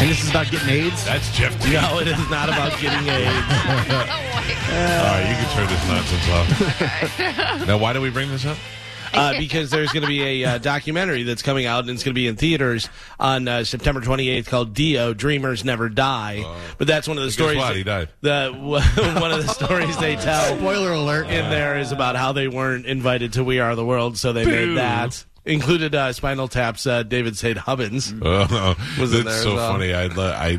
[0.01, 1.05] And this is about getting AIDS.
[1.05, 1.73] That's Jeff T.
[1.73, 3.31] No, it is not about getting AIDS.
[4.75, 7.67] All right, you can turn this nonsense off.
[7.67, 8.59] now, why do we bring this up?
[9.15, 12.15] Uh, because there's going to be a uh, documentary that's coming out and it's going
[12.15, 16.45] to be in theaters on uh, September 28th called Dio Dreamers Never Die.
[16.79, 17.57] but that's one of the Guess stories.
[17.59, 17.77] what?
[17.77, 18.09] He died.
[18.21, 18.51] The
[19.21, 21.27] one of the stories they tell Spoiler alert.
[21.27, 24.45] in there is about how they weren't invited to We Are the World, so they
[24.45, 24.51] Boo.
[24.51, 25.25] made that.
[25.47, 27.59] Included uh, Spinal Tap's uh, David St.
[27.59, 28.15] Hubbins.
[28.23, 29.73] Oh, Was in that's there so well.
[29.73, 29.93] funny.
[29.93, 30.59] I I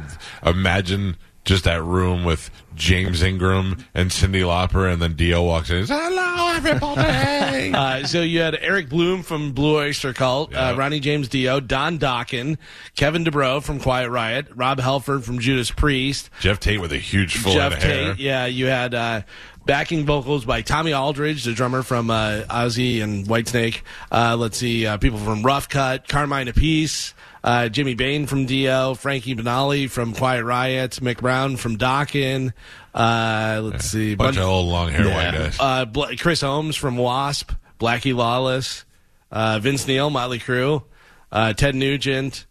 [0.49, 5.77] imagine just that room with James Ingram and Cyndi Lauper, and then Dio walks in.
[5.77, 7.71] and says, Hello, everybody.
[7.75, 10.69] Uh, so you had Eric Bloom from Blue Oyster Cult, Yeah.
[10.69, 12.57] uh, Ronnie James Dio, Don Dokken,
[12.95, 17.38] Kevin DuBrow from Quiet Riot, Rob Halford from Judas Priest, Geoff Tate with a huge
[17.38, 18.13] full Jeff of hair.
[18.13, 18.19] Tate.
[18.19, 19.21] Yeah, you had uh,
[19.65, 23.81] backing vocals by Tommy Aldridge, the drummer from uh, Ozzy and Whitesnake.
[24.11, 27.13] Uh, let's see, uh, people from Rough Cut, Carmine Appice,
[27.45, 32.51] uh, Jimmy Bain from Dio, Frankie Banali from Quiet Riot, Mick Brown from Dokken.
[32.93, 35.58] Uh, let's see, Bunch bunch- of old long hair white guys.
[35.60, 38.84] uh, Bla- Chris Holmes from Wasp, Blackie Lawless,
[39.31, 40.84] uh, Vince Neil, Motley Crue,
[41.31, 42.45] uh, Ted Nugent,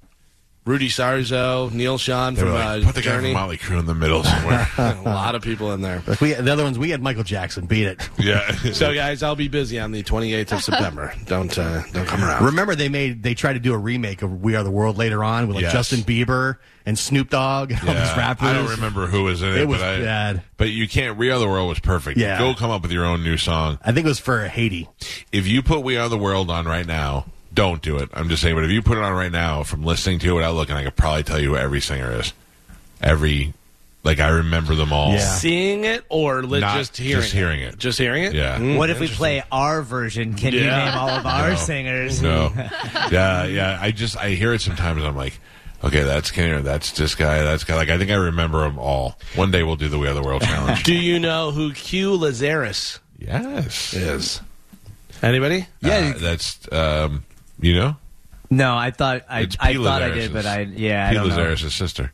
[0.66, 3.32] Rudy Sarzo, Neal Schon They from were like, uh, put the guy Journey.
[3.32, 4.66] from Motley Crue in the middle somewhere.
[4.78, 6.02] a lot of people in there.
[6.06, 7.66] Like we, the other ones, we had Michael Jackson.
[7.66, 8.08] Beat it.
[8.18, 8.50] yeah.
[8.72, 11.12] So, guys, I'll be busy on the 28th of September.
[11.26, 12.44] Don't uh, don't come around.
[12.46, 15.22] Remember, they made they tried to do a remake of We Are the World later
[15.22, 15.72] on with like Yes.
[15.74, 18.48] Justin Bieber and Snoop Dogg and all these rappers.
[18.48, 20.42] I don't remember who was in it, It was but I, bad.
[20.56, 21.18] But you can't.
[21.18, 22.18] We Are the World was perfect.
[22.18, 22.38] Yeah.
[22.38, 23.78] Go come up with your own new song.
[23.82, 24.88] I think it was for Haiti.
[25.30, 28.10] If you put We Are the World on right now, don't do it.
[28.12, 28.54] I'm just saying.
[28.54, 30.84] But if you put it on right now, from listening to it without looking, I
[30.84, 32.32] could probably tell you who every singer is.
[33.00, 33.52] Every,
[34.02, 35.12] like I remember them all.
[35.12, 35.18] Yeah.
[35.18, 37.78] Seeing it or li- Not just hearing just hearing it.
[37.78, 38.34] Just hearing it?
[38.34, 38.58] Yeah.
[38.58, 38.76] Mm.
[38.78, 40.34] What if we play our version?
[40.34, 40.84] Can you Yeah.
[40.86, 41.56] name all of our No.
[41.56, 42.22] singers?
[42.22, 42.52] No.
[43.10, 43.78] yeah, yeah.
[43.80, 44.98] I just I hear it sometimes.
[44.98, 45.38] and I'm like,
[45.82, 46.62] okay, that's Kenny.
[46.62, 47.42] That's this guy.
[47.42, 47.76] That's guy.
[47.76, 49.18] Like I think I remember them all.
[49.34, 50.82] One day we'll do the We Are the World challenge.
[50.84, 53.92] Do you know who Q Lazzarus yes.
[53.94, 54.40] is?
[55.22, 55.66] Anybody?
[55.80, 56.12] Yeah.
[56.14, 57.24] that's um.
[57.64, 57.96] You know.
[58.50, 61.14] No, I thought I, I thought I did, but I yeah, I P.
[61.14, 61.36] don't know.
[61.36, 62.12] Lazzarus' sister.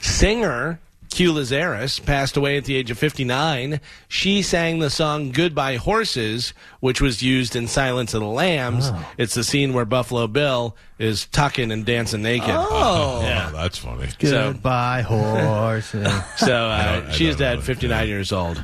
[0.00, 0.80] Singer
[1.14, 3.80] Q Lazzarus passed away at the age of 59.
[4.08, 8.90] She sang the song Goodbye Horses, which was used in Silence of the Lambs.
[9.18, 12.50] It's the scene where Buffalo Bill is tucking and dancing naked.
[12.50, 13.50] Oh, Yeah.
[13.52, 14.08] Oh, that's funny.
[14.20, 15.90] So- Goodbye, horse.
[16.36, 18.04] So I uh, don't- I she is dead, 59 yeah.
[18.04, 18.60] years old.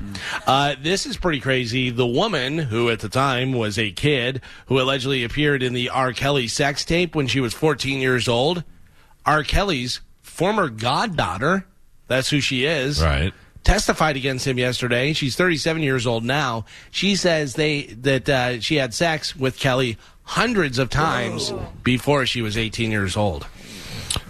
[0.46, 1.90] Uh, this is pretty crazy.
[1.90, 6.12] The woman who at the time was a kid who allegedly appeared in the R.
[6.12, 8.64] Kelly sex tape when she was 14 years old,
[9.26, 9.42] R.
[9.42, 11.66] Kelly's former goddaughter,
[12.08, 13.32] that's who she is, Right.
[13.64, 15.12] testified against him yesterday.
[15.12, 16.64] She's 37 years old now.
[16.90, 21.52] She says they that uh, she had sex with Kelly hundreds of times
[21.84, 23.46] before she was 18 years old.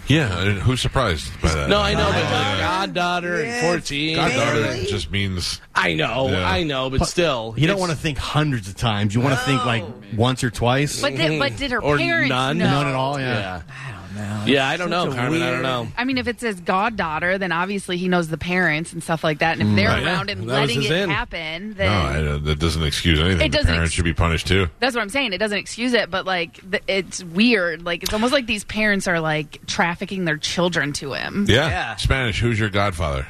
[0.07, 0.25] Yeah.
[0.33, 1.69] uh, Who's surprised by that?
[1.69, 4.15] No, I know, but like goddaughter and 14.
[4.15, 6.49] Goddaughter just means I know, Yeah.
[6.49, 9.13] I know, but still, You don't want to think hundreds of times.
[9.13, 9.83] You want to think like
[10.17, 10.99] once or twice.
[11.01, 12.57] But did, but did her Or parents none.
[12.57, 12.65] know?
[12.65, 13.19] None at all.
[13.19, 13.61] Yeah.
[13.67, 15.41] Yeah, I don't yeah, I don't know, a Carmen.
[15.41, 15.87] I don't know.
[15.97, 19.39] I mean, if it says goddaughter, then obviously he knows the parents and stuff like
[19.39, 19.53] that.
[19.53, 19.75] And if mm.
[19.75, 20.03] they're Right.
[20.03, 21.09] around Yeah, and that letting it in.
[21.09, 21.73] happen, no.
[21.75, 23.41] then I, uh, that doesn't excuse anything.
[23.41, 24.67] It the doesn't parents ex- should be punished too.
[24.79, 25.33] that's what I'm saying.
[25.33, 27.83] It doesn't excuse it, but like th- it's weird.
[27.85, 31.45] Like it's almost like these parents are like trafficking their children to him.
[31.47, 31.67] Yeah.
[31.69, 31.95] Yeah.
[31.95, 32.39] Spanish.
[32.39, 33.27] Who's your godfather?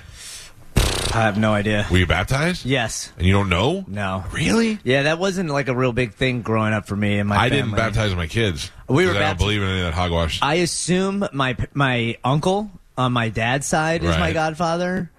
[1.13, 1.87] I have no idea.
[1.91, 2.65] Were you baptized?
[2.65, 3.11] Yes.
[3.17, 3.83] And you don't know?
[3.87, 4.23] No.
[4.31, 4.79] Really?
[4.83, 7.49] Yeah, that wasn't like a real big thing growing up for me and my I
[7.49, 7.57] family.
[7.63, 8.71] didn't baptize my kids.
[8.87, 9.11] We were.
[9.11, 10.39] I don't bapti- believe in any of that hogwash.
[10.41, 15.09] I assume my my uncle on my dad's side is my godfather.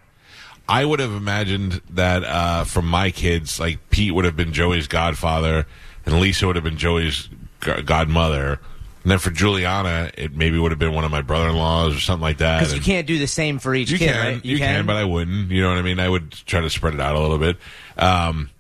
[0.69, 4.87] I would have imagined that uh, from my kids, like Pete would have been Joey's
[4.87, 5.67] godfather,
[6.07, 7.29] and Lisa would have been Joey's
[7.65, 8.61] g- godmother.
[9.03, 12.23] And then for Juliana, it maybe would have been one of my brother-in-laws or something
[12.23, 12.59] like that.
[12.61, 14.45] Because you can't do the same for each You kid, can, right?
[14.45, 15.51] you, can, but I wouldn't.
[15.51, 15.99] You know what I mean?
[15.99, 17.57] I would try to spread it out a little bit.
[17.97, 18.51] Um,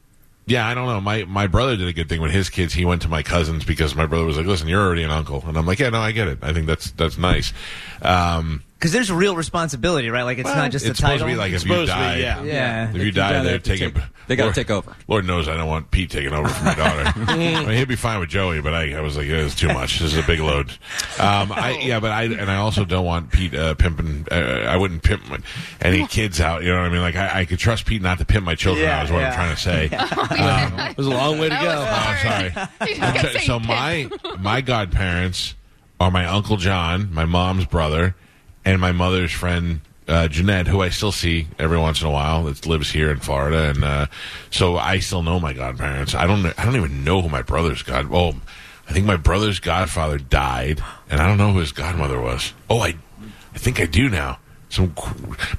[0.47, 1.01] yeah, I don't know.
[1.01, 2.73] My my brother did a good thing with his kids.
[2.75, 5.45] He went to my cousins because my brother was like, "Listen, you're already an uncle,"
[5.47, 6.39] and I'm like, "Yeah, no, I get it.
[6.43, 7.53] I think that's that's nice."
[8.03, 10.23] Um, Because there's a real responsibility, right?
[10.23, 11.19] Like it's not just it's a title.
[11.19, 12.17] supposed to be like if you supposed be, die.
[12.17, 12.43] yeah.
[12.43, 12.89] yeah.
[12.89, 13.93] If you die, die, they they're have to taking.
[13.93, 14.97] take- they gotta take over.
[15.07, 17.13] Lord knows I don't want Pete taking over from my daughter.
[17.31, 19.99] I mean, he'd be fine with Joey, but I, I was like, it's too much.
[19.99, 20.71] This is a big load.
[21.19, 24.27] Um, I, yeah, but I and I also don't want Pete uh, pimping.
[24.31, 25.41] Uh, I wouldn't pimp my-
[25.83, 26.63] any kids out.
[26.63, 27.03] You know what I mean?
[27.03, 28.87] Like I, I could trust Pete not to pimp my children.
[28.87, 29.89] Yeah, out, is what I'm trying to say.
[30.91, 31.87] It was a long way to go.
[31.87, 32.53] Oh, sorry.
[32.89, 33.69] You just kept so, so pimp.
[33.69, 35.55] my my godparents
[35.99, 38.15] are my uncle John, my mom's brother,
[38.65, 42.45] and my mother's friend uh, Jeanette, who I still see every once in a while.
[42.45, 44.07] That lives here in Florida, and uh,
[44.51, 46.15] so I still know my godparents.
[46.15, 46.45] I don't.
[46.59, 48.09] I don't even know who my brother's god.
[48.13, 48.35] Oh,
[48.89, 52.53] I think my brother's godfather died, and I don't know who his godmother was.
[52.69, 52.97] Oh, I,
[53.55, 54.39] I think I do now.
[54.69, 54.95] Some,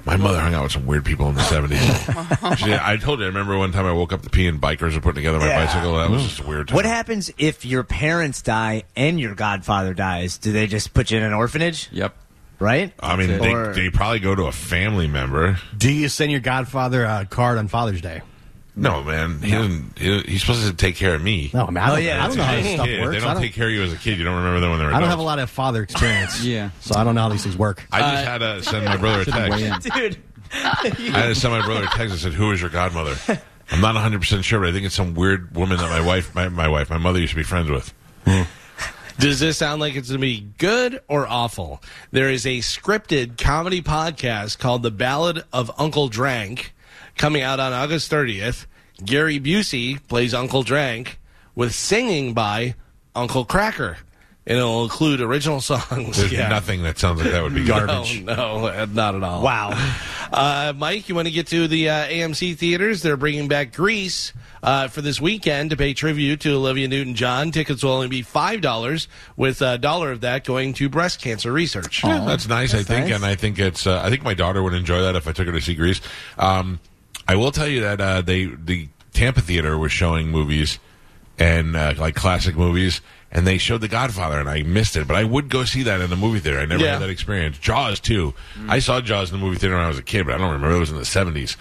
[0.06, 1.80] my mother hung out with some weird people in the seventies.
[2.42, 3.26] I told you.
[3.26, 5.48] I remember one time I woke up to pee and bikers were putting together my
[5.48, 5.66] Yeah.
[5.66, 5.96] bicycle.
[5.98, 6.68] That was just a weird.
[6.68, 6.76] Time.
[6.76, 10.38] What happens if your parents die and your godfather dies?
[10.38, 11.90] Do they just put you in an orphanage?
[11.92, 12.16] Yep.
[12.62, 12.92] Right?
[13.00, 15.58] I mean, they, Or- they probably go to a family member.
[15.76, 18.22] Do you send your godfather a card on Father's Day?
[18.74, 19.98] No, man, he doesn't.
[19.98, 21.50] He, he's supposed to take care of me.
[21.52, 22.86] No, I oh, mean, I don't, Oh, yeah, I don't know how As this stuff
[22.86, 23.10] kid, works.
[23.10, 24.16] They I don't don't, take care of you as a kid.
[24.16, 24.88] You don't remember them when they're.
[24.88, 25.10] I don't adults.
[25.10, 26.42] have a lot of father experience.
[26.44, 26.70] Yeah.
[26.80, 27.86] So I don't know how these things work.
[27.92, 29.86] I just uh, had to send my brother a Weigh text.
[29.86, 29.92] in.
[29.98, 30.18] Dude.
[30.54, 33.16] I had to send my brother a text and said, "Who is your godmother?"
[33.70, 36.34] I'm not 100 percent sure, but I think it's some weird woman that my wife,
[36.34, 37.92] my, my wife, my mother used to be friends with.
[38.26, 38.42] Hmm.
[39.18, 41.82] Does this sound like it's going to be good or awful?
[42.10, 46.74] There is a scripted comedy podcast called The Ballad of Uncle Drank
[47.16, 48.66] coming out on August 30th.
[49.04, 51.20] Gary Busey plays Uncle Drank
[51.54, 52.74] with singing by
[53.14, 53.96] Uncle Kracker.
[54.44, 56.16] And it'll include original songs.
[56.16, 56.48] There's Yeah.
[56.48, 58.22] nothing that sounds like that would be garbage.
[58.22, 59.42] No, no, uh, not at all.
[59.42, 59.70] Wow.
[60.32, 63.02] Uh, Mike, you want to get to the uh, AMC theaters?
[63.02, 67.50] They're bringing back Grease uh, for this weekend to pay tribute to Olivia Newton-John.
[67.50, 71.52] Tickets will only be five dollars, with a dollar of that going to breast cancer
[71.52, 72.02] research.
[72.02, 72.72] Yeah, that's nice.
[72.72, 73.14] I think, nice.
[73.16, 73.86] and I think it's.
[73.86, 76.00] Uh, I think my daughter would enjoy that if I took her to see Grease.
[76.38, 76.80] Um,
[77.28, 80.78] I will tell you that uh, they the Tampa theater was showing movies
[81.38, 83.02] and uh, like classic movies,
[83.32, 85.08] and they showed The Godfather, and I missed it.
[85.08, 86.58] But I would go see that in the movie theater.
[86.60, 86.92] I never Yeah.
[86.92, 87.58] had that experience.
[87.58, 88.34] Jaws too.
[88.68, 90.52] I saw Jaws in the movie theater when I was a kid, but I don't
[90.52, 90.76] remember.
[90.76, 91.56] It was in the seventies.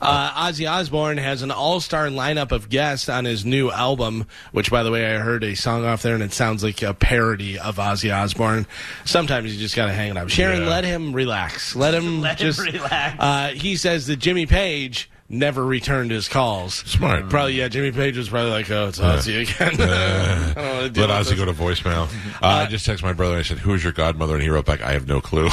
[0.00, 4.82] Uh, Ozzy Osbourne has an all-star lineup of guests on his new album, which, by
[4.82, 7.76] the way, I heard a song off there, and it sounds like a parody of
[7.76, 8.66] Ozzy Osbourne.
[9.04, 10.28] Sometimes you just got to hang it up.
[10.28, 10.68] Sharon, Yeah.
[10.68, 11.76] let him relax.
[11.76, 13.16] Let him Let him just relax.
[13.18, 16.74] Uh, he says that Jimmy Page never returned his calls.
[16.74, 17.28] Smart.
[17.28, 17.68] Probably, yeah.
[17.68, 21.36] Jimmy Page was probably like, "Oh, it's Ozzy again." I don't wanna deal Let Ozzy
[21.36, 22.08] go to voicemail.
[22.42, 23.34] Uh, I just texted my brother.
[23.34, 25.48] and I said, "Who is your godmother?" And he wrote back, "I have no clue."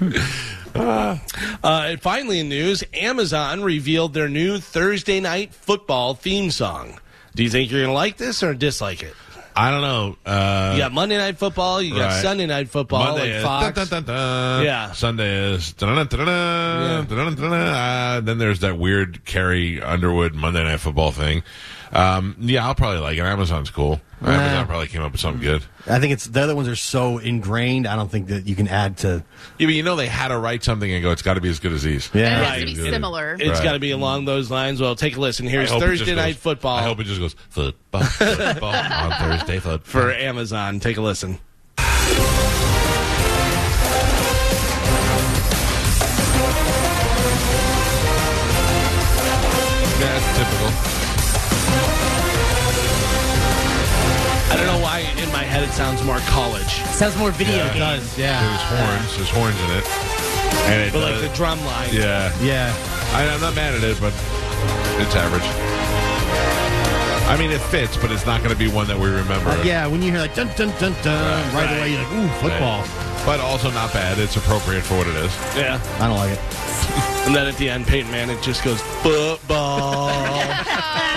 [0.74, 1.18] Uh,
[1.62, 6.98] and finally, in news, Amazon revealed their new Thursday night football theme song.
[7.36, 9.14] Do you think you're going to like this or dislike it?
[9.56, 10.16] I don't know.
[10.26, 11.80] Uh, you got Monday night football.
[11.80, 12.22] You got right.
[12.22, 13.04] Sunday night football.
[13.04, 13.42] Monday is,
[14.64, 14.92] yeah.
[14.92, 15.72] Sunday is.
[17.68, 21.42] Uh, then there's that weird Carrie Underwood Monday night football thing.
[21.94, 23.20] Um, yeah, I'll probably like it.
[23.22, 24.00] Amazon's cool.
[24.20, 25.62] Amazon probably came up with something good.
[25.86, 27.86] I think it's the other ones are so ingrained.
[27.86, 29.22] I don't think that you can add to.
[29.58, 31.10] Yeah, but you know they had to write something and go.
[31.10, 32.08] It's got to be as good as these.
[32.12, 32.38] And it Yeah.
[32.44, 32.90] has to be Right.
[32.90, 33.34] similar.
[33.38, 33.62] It's Right.
[33.62, 34.80] got to be along those lines.
[34.80, 35.46] Well, take a listen.
[35.46, 38.02] Here's I hope it just Thursday goes- Night Football I hope it just goes football,
[38.02, 39.58] football on Thursday.
[39.60, 39.78] Football.
[39.84, 40.80] for Amazon.
[40.80, 41.38] Take a listen.
[50.00, 51.03] yeah, typical.
[54.54, 57.68] I don't know why in my head it sounds more college, Sounds more video Yeah.
[57.70, 57.78] game.
[57.80, 58.14] does.
[58.14, 58.58] There's Yeah.
[58.70, 59.16] horns.
[59.16, 59.84] There's horns in it.
[60.70, 61.88] And it but like the drum line.
[61.92, 62.30] yeah.
[62.40, 62.72] Yeah.
[63.12, 64.12] I, I'm not mad at it, but
[65.02, 65.42] it's average.
[67.26, 69.50] I mean, it fits, but it's not going to be one that we remember.
[69.50, 69.86] Uh, yeah.
[69.88, 71.76] When you hear like dun dun dun dun, right, Right.
[71.78, 72.84] away you're like, ooh, football.
[73.26, 74.18] But also not bad.
[74.18, 75.32] It's appropriate for what it is.
[75.56, 75.80] Yeah.
[75.98, 76.40] I don't like it.
[77.26, 80.10] And then at the end, Peyton Manning just goes football.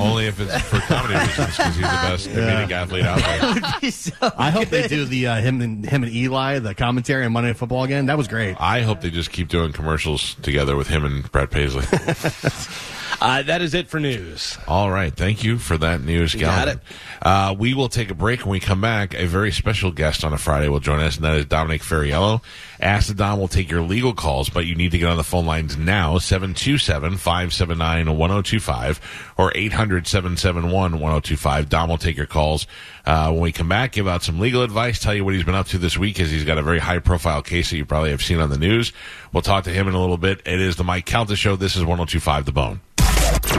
[0.00, 4.32] Only if it's for comedy reasons, because he's the best comedic athlete out there.
[4.38, 7.50] I hope they do the uh, him and him and Eli the commentary on Monday
[7.50, 8.06] Night Football again.
[8.06, 8.56] That was great.
[8.60, 11.84] I hope they just keep doing commercials together with him and Brad Paisley.
[13.20, 14.58] uh, that is it for news.
[14.66, 15.14] All right.
[15.14, 16.78] Thank you for that news, got it.
[17.22, 18.40] Uh, we will take a break.
[18.40, 21.24] When we come back, a very special guest on a Friday will join us, and
[21.24, 22.42] that is Dominic Ferriello.
[22.80, 25.24] Ask the Dom will take your legal calls, but you need to get on the
[25.24, 29.00] phone lines now, 727-579-1025
[29.36, 31.68] or 800-771-1025.
[31.68, 32.66] Dom will take your calls.
[33.04, 35.54] Uh, when we come back, give out some legal advice, tell you what he's been
[35.54, 38.22] up to this week, as he's got a very high-profile case that you probably have
[38.22, 38.94] seen on the news.
[39.32, 40.40] We'll talk to him in a little bit.
[40.46, 41.56] It is the Mike Calta Show.
[41.56, 42.80] This is 1025 The Bone.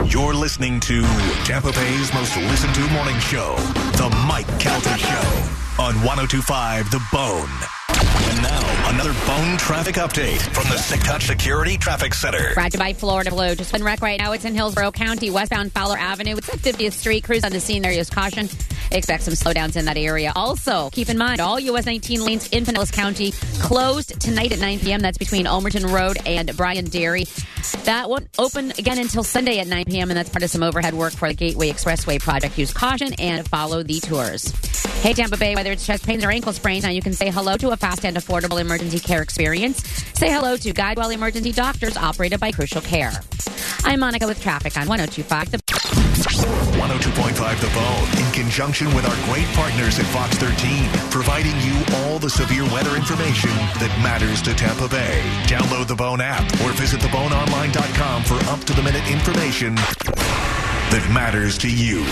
[0.06, 1.02] You're listening to
[1.44, 3.56] Tampa Bay's most listened to morning show,
[3.96, 7.48] The Mike Calta Show, on 1025 The Bone.
[8.28, 12.54] And now, another bone traffic update from the Safe Touch Security Traffic Center.
[12.54, 13.54] Brought to by Florida Blue.
[13.54, 14.32] Just been wreck right now.
[14.32, 16.36] It's in Hillsborough County, westbound Fowler Avenue.
[16.36, 17.24] It's at 50th Street.
[17.24, 17.92] Crews on the scene there.
[18.04, 18.48] Caution.
[18.92, 20.32] Expect some slowdowns in that area.
[20.36, 24.80] Also, keep in mind, all US 19 lanes in Pinellas County closed tonight at 9
[24.80, 25.00] p.m.
[25.00, 27.24] That's between Ulmerton Road and Bryan Dairy.
[27.84, 30.94] That won't open again until Sunday at 9 p.m., and that's part of some overhead
[30.94, 32.58] work for the Gateway Expressway project.
[32.58, 34.52] Use caution and follow the tours.
[35.00, 37.56] Hey, Tampa Bay, whether it's chest pains or ankle sprains, now you can say hello
[37.56, 39.82] to a fast and affordable emergency care experience.
[40.14, 43.12] Say hello to Guidewell Emergency Doctors, operated by Crucial Care.
[43.84, 45.50] I'm Monica with traffic on 1025.
[45.50, 45.58] The
[46.24, 52.18] 102.5 The Bone, in conjunction with our great partners at Fox 13, providing you all
[52.18, 53.50] the severe weather information
[53.80, 55.20] that matters to Tampa Bay.
[55.46, 61.58] Download the Bone app or visit theboneonline.com for up to the minute information that matters
[61.58, 62.04] to you.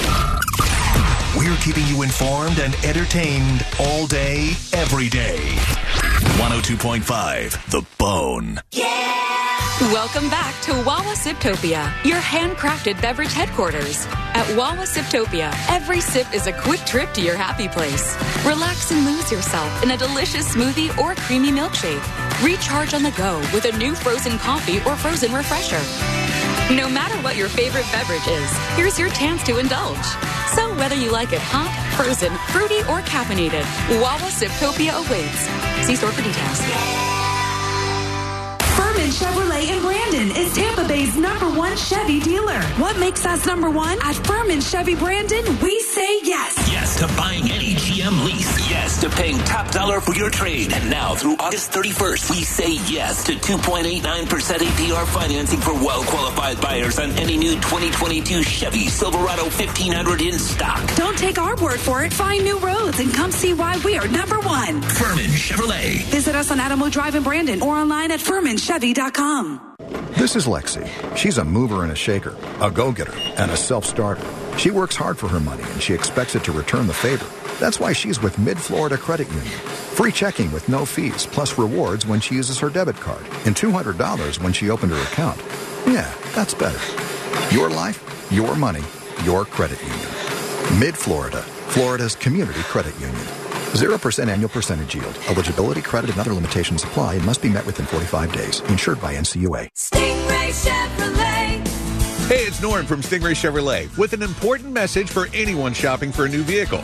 [1.38, 5.38] We're keeping you informed and entertained all day, every day.
[6.38, 8.60] 102.5 The Bone.
[9.88, 14.06] Welcome back to Wawa Siptopia, your handcrafted beverage headquarters.
[14.34, 18.14] At Wawa Siptopia, every sip is a quick trip to your happy place.
[18.44, 22.04] Relax and lose yourself in a delicious smoothie or creamy milkshake.
[22.44, 25.80] Recharge on the go with a new frozen coffee or frozen refresher.
[26.74, 30.04] No matter what your favorite beverage is, here's your chance to indulge.
[30.54, 33.64] So whether you like it hot, frozen, fruity, or caffeinated,
[33.98, 35.86] Wawa Siptopia awaits.
[35.86, 37.19] See store for details.
[39.00, 42.60] Ferman Chevrolet in Brandon is Tampa Bay's number one Chevy dealer.
[42.76, 43.96] What makes us number one?
[44.02, 46.54] At Ferman Chevy Brandon, we say yes.
[46.70, 48.70] Yes to buying any GM lease.
[48.70, 50.74] Yes to paying top dollar for your trade.
[50.74, 56.60] And now through August 31st, we say yes to 2.89% APR financing for well qualified
[56.60, 60.94] buyers on any new 2022 Chevy Silverado 1500 in stock.
[60.96, 62.12] Don't take our word for it.
[62.12, 64.82] Find new roads and come see why we are number one.
[64.82, 66.02] Ferman Chevrolet.
[66.04, 68.20] Visit us on Adamo Drive in Brandon or online at
[68.94, 69.76] FermanChevy.com.
[70.16, 70.86] This is Lexi.
[71.16, 74.26] She's a mover and a shaker, a go getter, and a self starter.
[74.58, 77.26] She works hard for her money and she expects it to return the favor.
[77.58, 79.58] That's why she's with Mid Florida Credit Union.
[79.94, 84.42] Free checking with no fees, plus rewards when she uses her debit card, and $200
[84.42, 85.38] when she opened her account.
[85.86, 86.80] Yeah, that's better.
[87.54, 88.82] Your life, your money,
[89.24, 90.80] your credit union.
[90.80, 93.39] Mid Florida, Florida's community credit union.
[93.74, 95.16] 0% annual percentage yield.
[95.28, 98.60] Eligibility, credit, and other limitations apply and must be met within 45 days.
[98.68, 99.68] Insured by NCUA.
[99.76, 101.80] Stingray Chevrolet.
[102.30, 106.28] Hey, it's Norm from Stingray Chevrolet with an important message for anyone shopping for a
[106.28, 106.80] new vehicle.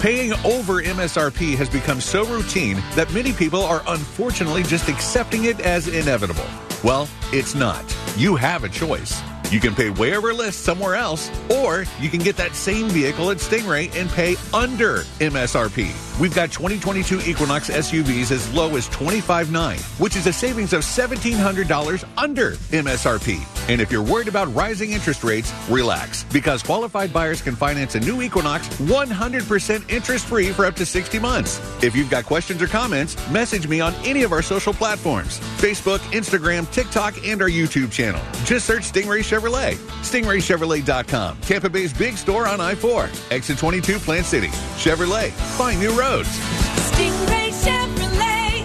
[0.00, 5.60] Paying over MSRP has become so routine that many people are unfortunately just accepting it
[5.60, 6.46] as inevitable.
[6.84, 7.84] Well, it's not.
[8.16, 9.20] You have a choice.
[9.50, 13.30] You can pay way over list somewhere else, or you can get that same vehicle
[13.30, 16.05] at Stingray and pay under MSRP.
[16.18, 22.08] We've got 2022 Equinox SUVs as low as $25,900, which is a savings of $1,700
[22.16, 23.68] under MSRP.
[23.68, 28.00] And if you're worried about rising interest rates, relax, because qualified buyers can finance a
[28.00, 31.60] new Equinox 100% interest free for up to 60 months.
[31.82, 35.98] If you've got questions or comments, message me on any of our social platforms Facebook,
[36.12, 38.22] Instagram, TikTok, and our YouTube channel.
[38.44, 39.74] Just search Stingray Chevrolet.
[40.02, 41.40] StingrayChevrolet.com.
[41.42, 44.48] Tampa Bay's big store on I 4, exit 22, Plant City.
[44.78, 46.05] Chevrolet, find new roads.
[46.06, 48.62] Stingray Chevrolet.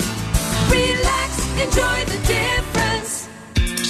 [0.71, 3.29] Relax, enjoy the difference.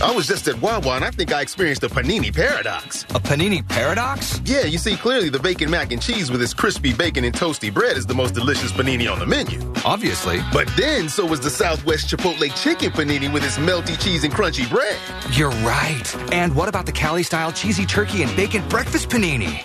[0.00, 3.02] I was just at Wawa and I think I experienced a panini paradox.
[3.10, 4.40] A panini paradox?
[4.44, 7.74] Yeah, you see, clearly the bacon mac and cheese with its crispy bacon and toasty
[7.74, 9.60] bread is the most delicious panini on the menu.
[9.84, 10.38] Obviously.
[10.52, 14.70] But then, so was the Southwest Chipotle chicken panini with its melty cheese and crunchy
[14.70, 14.96] bread.
[15.32, 16.32] You're right.
[16.32, 19.62] And what about the Cali style cheesy turkey and bacon breakfast panini?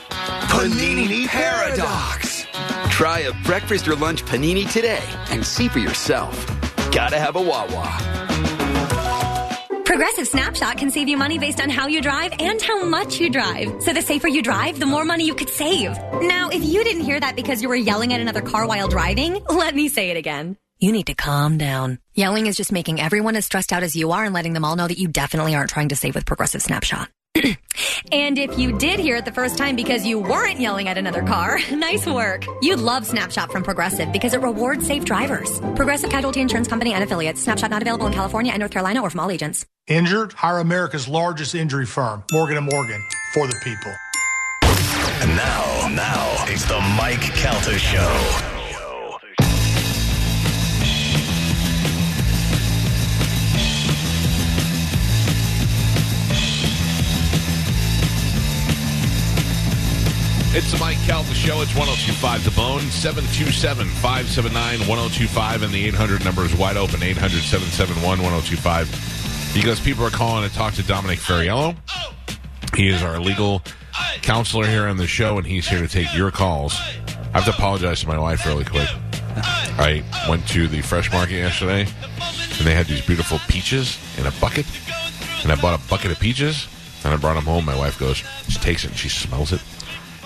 [0.49, 2.47] Panini paradox.
[2.89, 6.47] Try a breakfast or lunch panini today and see for yourself.
[6.91, 8.13] Gotta have a Wawa.
[9.94, 13.30] Progressive Snapshot can save you money based on how you drive and how much you
[13.30, 13.80] drive.
[13.84, 15.91] So the safer you drive, the more money you could save.
[16.20, 19.44] Now, if you didn't hear that because you were yelling at another car while driving,
[19.50, 20.58] let me say it again.
[20.80, 22.00] You need to calm down.
[22.16, 24.76] Yelling is just making everyone as stressed out as you are and letting them all
[24.76, 27.08] know that you definitely aren't trying to save with Progressive Snapshot.
[28.11, 31.23] And if you did hear it the first time because you weren't yelling at another
[31.23, 32.45] car, nice work.
[32.61, 35.59] You'd love Snapshot from Progressive because it rewards safe drivers.
[35.75, 37.41] Progressive Casualty Insurance Company and affiliates.
[37.41, 39.65] Snapshot not available in California and North Carolina or from all agents.
[39.88, 40.34] Injured?
[40.34, 43.03] Hire America's largest injury firm, Morgan & Morgan,
[43.34, 43.93] for the people.
[45.21, 48.53] And now, now, it's the Mike Calta Show.
[60.56, 61.64] It's the Mike Calta Show.
[61.64, 67.41] It's 1025 The Bone, 727 579 1025, and the 800 number is wide open 800
[67.41, 69.51] 771 1025.
[69.56, 71.76] Because people are calling to talk to Dominic Ferriello.
[72.76, 73.64] He is our legal
[74.22, 76.76] counselor here on the show, and he's here to take your calls.
[76.78, 78.89] I have to apologize to my wife really quick.
[79.82, 84.32] I went to the fresh market yesterday, and they had these beautiful peaches in a
[84.39, 84.68] bucket.
[85.41, 86.68] And I bought a bucket of peaches,
[87.04, 87.66] and I brought them home.
[87.66, 88.18] My wife goes,
[88.49, 89.60] she takes it, and she smells it.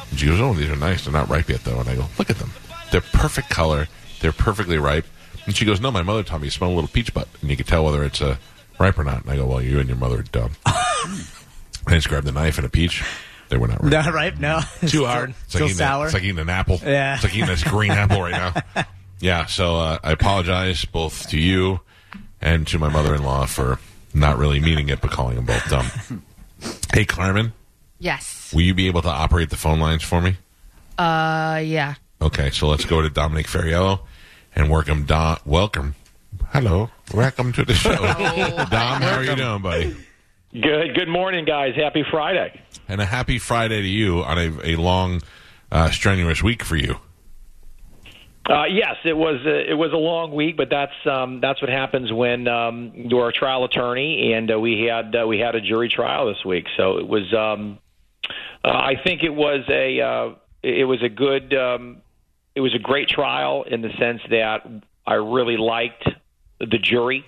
[0.10, 1.04] And she goes, "Oh, these are nice.
[1.04, 2.52] They're not ripe yet, though." And I go, "Look at them.
[2.92, 3.88] They're perfect color.
[4.22, 5.06] They're perfectly ripe."
[5.46, 7.50] And she goes, "No, my mother taught me you smell a little peach butt, and
[7.50, 8.38] you can tell whether it's uh,
[8.80, 12.10] ripe or not." And I go, "Well, you and your mother are dumb." I just
[12.10, 13.04] grabbed the knife and a peach.
[13.50, 13.92] They were not ripe.
[14.06, 14.40] No, right?
[14.40, 14.60] No.
[14.88, 15.30] Too hard.
[15.30, 16.06] It's Still like, eating a- sour.
[16.06, 16.80] it's like eating an apple.
[16.84, 17.16] Yeah.
[17.16, 18.32] It's like eating this green apple right
[18.76, 18.86] now.
[19.20, 19.48] Yeah.
[19.48, 21.80] So uh, I apologize both to you
[22.40, 23.80] and to my mother-in-law for
[24.14, 26.24] not really meaning it, but calling them both dumb.
[26.94, 27.52] hey, Carmen,
[28.00, 28.52] Yes.
[28.54, 30.38] will you be able to operate the phone lines for me?
[30.98, 31.96] Uh, yeah.
[32.22, 34.02] Okay, so let's go to Dominic Ferriello
[34.56, 35.38] and welcome Dom.
[35.46, 35.96] Welcome.
[36.50, 36.90] Hello.
[37.14, 37.96] Welcome to the show.
[37.96, 39.96] Dom, how are you doing, buddy?
[40.52, 40.96] Good.
[40.96, 41.76] Good morning, guys.
[41.76, 42.60] Happy Friday.
[42.88, 45.22] And a happy Friday to you on a, a long,
[45.72, 46.96] uh, strenuous week for you.
[48.50, 51.70] Uh, yes, it was a, it was a long week, but that's um, that's what
[51.70, 55.62] happens when um, you're a trial attorney, and uh, we had uh, we had a
[55.62, 56.66] jury trial this week.
[56.78, 57.78] So it was um,
[58.64, 62.02] uh, I think it was a uh, it was a good um,
[62.56, 64.68] it was a great trial in the sense that
[65.06, 66.08] I really liked
[66.60, 67.26] the jury.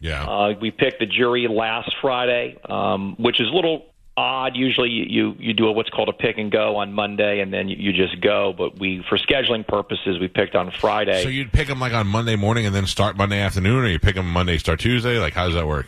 [0.00, 0.24] Yeah.
[0.24, 4.56] Uh, we picked the jury last Friday, um, which is a little odd.
[4.56, 7.68] Usually, you, you do a, what's called a pick and go on Monday, and then
[7.68, 8.54] you, you just go.
[8.56, 11.22] But we, for scheduling purposes, we picked on Friday.
[11.22, 13.98] So you'd pick them like on Monday morning and then start Monday afternoon, or you
[13.98, 15.18] pick them Monday, start Tuesday?
[15.18, 15.86] Like, how does that work?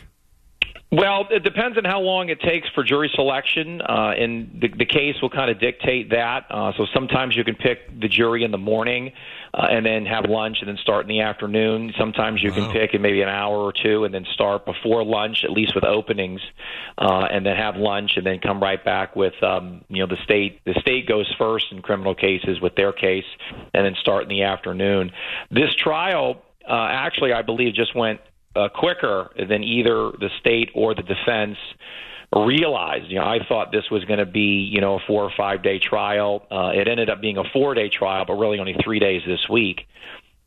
[0.92, 4.84] Well, it depends on how long it takes for jury selection, uh, and the, the
[4.84, 6.46] case will kind of dictate that.
[6.50, 9.12] Uh, so sometimes you can pick the jury in the morning
[9.54, 11.92] uh, and then have lunch and then start in the afternoon.
[11.96, 15.44] Sometimes you can pick in maybe an hour or two and then start before lunch,
[15.44, 16.40] at least with openings,
[16.98, 20.20] uh, and then have lunch and then come right back with um, you know the
[20.24, 20.60] state.
[20.64, 23.26] The state goes first in criminal cases with their case,
[23.72, 25.12] and then start in the afternoon.
[25.52, 28.20] This trial uh, actually, I believe, just went
[28.56, 31.56] uh, quicker than either the state or the defense
[32.34, 33.10] realized.
[33.10, 35.62] You know, I thought this was going to be, you know, a four or five
[35.62, 36.46] day trial.
[36.50, 39.48] Uh, it ended up being a four day trial, but really only three days this
[39.48, 39.86] week.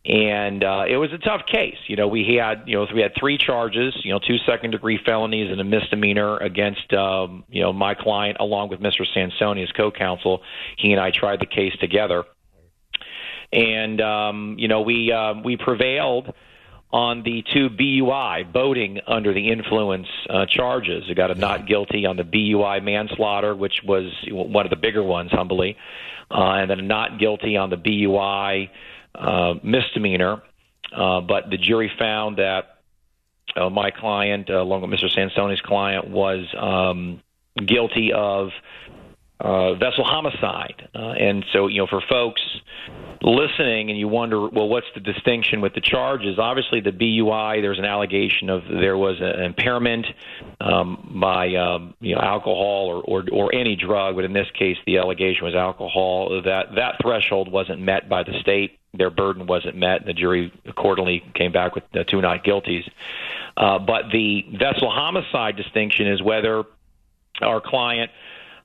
[0.06, 1.78] And uh, it was a tough case.
[1.88, 3.96] You know, we had, you know, we had three charges.
[4.04, 8.38] You know, two second degree felonies and a misdemeanor against, um, you know, my client
[8.42, 9.06] along with Mr.
[9.16, 10.42] Sansoni, his co-counsel.
[10.78, 12.26] He and I tried the case together,
[13.54, 16.34] and um, you know, we uh, we prevailed
[16.94, 21.06] on the two BUI, boating under the influence uh, charges.
[21.10, 25.02] We got a not guilty on the BUI manslaughter, which was one of the bigger
[25.02, 25.76] ones, humbly,
[26.30, 28.70] uh, and then a not guilty on the BUI
[29.16, 30.44] uh, misdemeanor.
[30.96, 32.78] Uh, but the jury found that
[33.56, 35.12] uh, my client, uh, along with Mr.
[35.12, 37.24] Sansoni's client, was um,
[37.66, 38.50] guilty of
[39.40, 40.88] uh, vessel homicide.
[40.96, 42.42] Uh, and so, you know, for folks
[43.22, 46.38] listening and you wonder, well, what's the distinction with the charges?
[46.38, 50.06] Obviously, the BUI, there's an allegation of there was an impairment
[50.62, 54.78] um, by um, you know alcohol or, or or any drug, but in this case,
[54.86, 56.42] the allegation was alcohol.
[56.44, 58.80] That that threshold wasn't met by the state.
[58.94, 62.88] Their burden wasn't met, and the jury accordingly came back with two not guilties.
[63.58, 66.64] Uh, but the vessel homicide distinction is whether
[67.42, 68.12] our client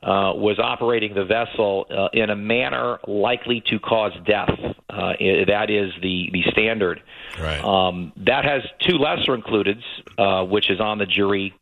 [0.02, 4.50] uh, was operating the vessel uh, in a manner likely to cause death.
[4.88, 5.12] Uh,
[5.46, 7.02] that is the the standard.
[7.38, 7.62] Right.
[7.62, 9.82] Um, that has two lesser includeds,
[10.16, 11.54] uh, which is on the jury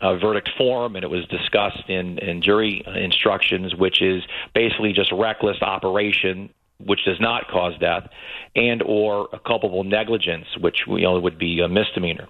[0.00, 4.22] uh, verdict form, and it was discussed in, in jury instructions, which is
[4.54, 6.50] basically just reckless operation
[6.84, 8.08] which does not cause death,
[8.54, 12.28] and or a culpable negligence, which you know would be a misdemeanor.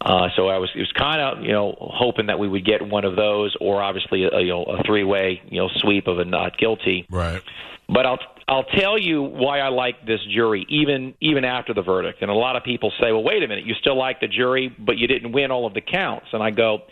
[0.00, 2.86] Uh, so I was it was kind of you know hoping that we would get
[2.86, 6.18] one of those, or obviously a, you know a three way you know sweep of
[6.18, 7.06] a not guilty.
[7.10, 7.42] Right.
[7.88, 8.18] But I'll
[8.48, 12.22] I'll tell you why I like this jury even even after the verdict.
[12.22, 14.74] And a lot of people say, well, wait a minute, you still like the jury,
[14.78, 16.26] but you didn't win all of the counts.
[16.32, 16.82] And I go,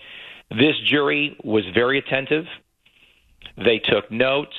[0.50, 2.44] this jury was very attentive.
[3.56, 4.56] They took notes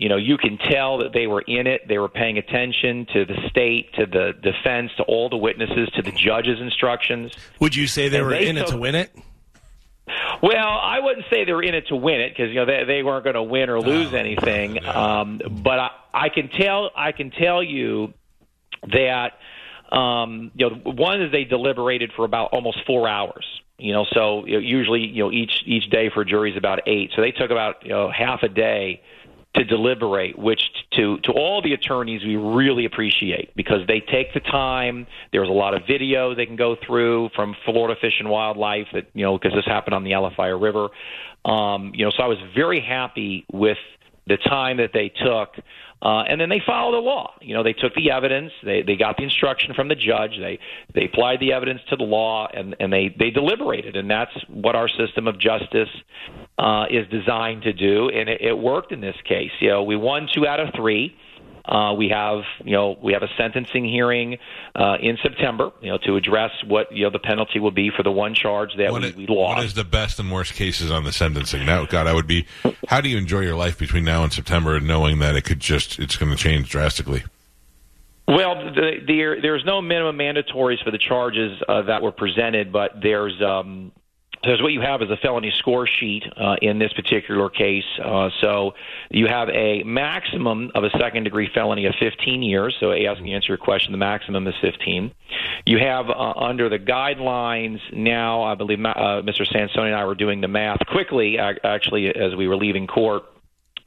[0.00, 1.82] you know, you can tell that they were in it.
[1.86, 6.00] They were paying attention to the state, to the defense, to all the witnesses, to
[6.00, 7.32] the judge's instructions.
[7.60, 9.14] Would you say they And were they in it to win it?
[10.42, 12.84] Well, I wouldn't say they were in it to win it because you know they,
[12.86, 14.82] they weren't going to win or lose anything.
[14.86, 18.14] Um, but I, I can tell I can tell you
[18.90, 19.32] that
[19.94, 23.44] um, you know one is they deliberated for about almost four hours.
[23.76, 27.10] You know, so you know, usually you know each each day for juries about eight.
[27.14, 29.02] So they took about you know half a day
[29.56, 30.60] to deliberate, which
[30.92, 35.06] to to all the attorneys we really appreciate because they take the time.
[35.32, 39.08] There's a lot of video they can go through from Florida Fish and Wildlife that
[39.12, 40.88] you know because this happened on the Alafia River.
[41.44, 43.78] Um, you know, so I was very happy with
[44.26, 45.54] the time that they took.
[46.02, 47.34] Uh, and then they followed the law.
[47.42, 50.58] You know, they took the evidence, they they got the instruction from the judge, they
[50.94, 54.74] they applied the evidence to the law, and and they they deliberated, and that's what
[54.74, 55.90] our system of justice
[56.58, 59.50] uh, is designed to do, and it, it worked in this case.
[59.60, 61.14] You know, we won two out of three.
[61.14, 61.29] Uh,
[61.96, 64.38] we have, you know, we have a sentencing hearing
[64.74, 68.02] uh, in September, you know, to address what you know the penalty will be for
[68.02, 69.56] the one charge that we, we lost.
[69.56, 71.64] What is the best and worst cases on the sentencing?
[71.64, 72.46] Now, God, I would be.
[72.88, 75.98] How do you enjoy your life between now and September, knowing that it could just
[75.98, 77.24] it's going to change drastically?
[78.26, 82.92] Well, the, the, there's no minimum mandatories for the charges uh, that were presented, but
[83.02, 83.90] there's um,
[84.42, 87.84] there's what you have is a felony score sheet uh, in this particular case.
[88.02, 88.72] Uh, so
[89.10, 92.74] you have a maximum of a second degree felony of 15 years.
[92.80, 95.12] So asking to answer your question, the maximum is 15.
[95.66, 99.46] You have uh, under the guidelines now, I believe uh, Mr.
[99.46, 103.24] Sansoni and I were doing the math quickly, actually, as we were leaving court,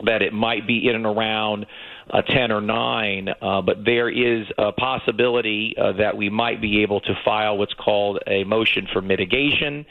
[0.06, 1.66] that it might be in and around
[2.10, 6.82] uh, 10 or 9, uh, but there is a possibility uh, that we might be
[6.82, 9.86] able to file what's called a motion for mitigation,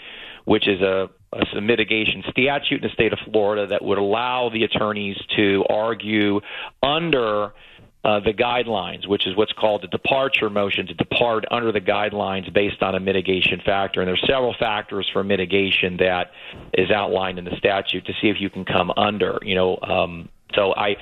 [0.45, 4.65] which is a, a mitigation statute in the state of Florida that would allow the
[4.65, 6.41] attorneys to argue
[6.83, 7.53] under
[8.05, 12.53] uh, the guidelines, which is what's called a departure motion to depart under the guidelines
[12.53, 14.01] based on a mitigation factor.
[14.01, 16.33] And there's several factors for mitigation that
[16.75, 19.39] is outlined in the statute to see if you can come under.
[19.43, 20.97] You know, um, so I,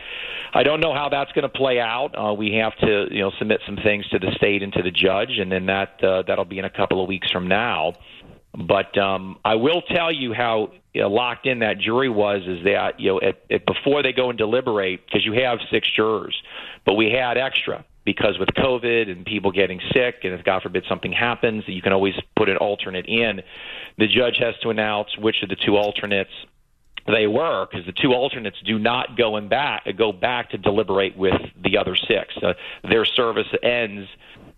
[0.52, 2.14] I don't know how that's going to play out.
[2.14, 4.90] Uh, we have to, you know, submit some things to the state and to the
[4.90, 7.94] judge, and then that uh, that'll be in a couple of weeks from now.
[8.52, 12.64] But um, I will tell you how you know, locked in that jury was is
[12.64, 16.40] that you know at, at, before they go and deliberate because you have six jurors,
[16.84, 20.84] but we had extra because with COVID and people getting sick, and if God forbid
[20.88, 23.42] something happens, you can always put an alternate in.
[23.98, 26.30] The judge has to announce which of the two alternates
[27.06, 31.16] they were because the two alternates do not go and back go back to deliberate
[31.16, 32.36] with the other six.
[32.42, 32.54] Uh,
[32.88, 34.08] their service ends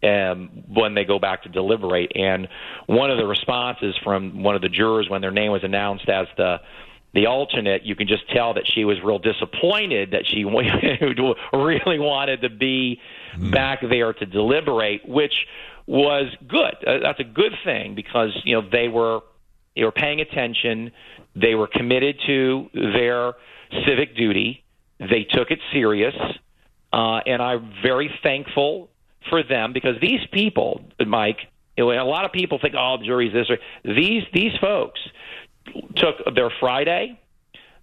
[0.03, 2.13] um, when they go back to deliberate.
[2.15, 2.49] And
[2.87, 6.27] one of the responses from one of the jurors when their name was announced as
[6.37, 6.61] the
[7.15, 10.45] the alternate, you can just tell that she was real disappointed that she
[11.53, 13.01] really wanted to be
[13.51, 15.35] back there to deliberate, which
[15.87, 16.75] was good.
[16.87, 19.21] Uh, that's a good thing because you know they were
[19.77, 20.93] they were paying attention,
[21.35, 23.35] they were committed to their
[23.87, 24.65] civic duty,
[24.99, 26.15] they took it serious,
[26.93, 28.89] uh, and I'm very thankful
[29.29, 31.39] for them because these people, Mike,
[31.79, 35.01] a lot of people think, oh, the jury's this or these these folks
[35.97, 37.19] took their Friday,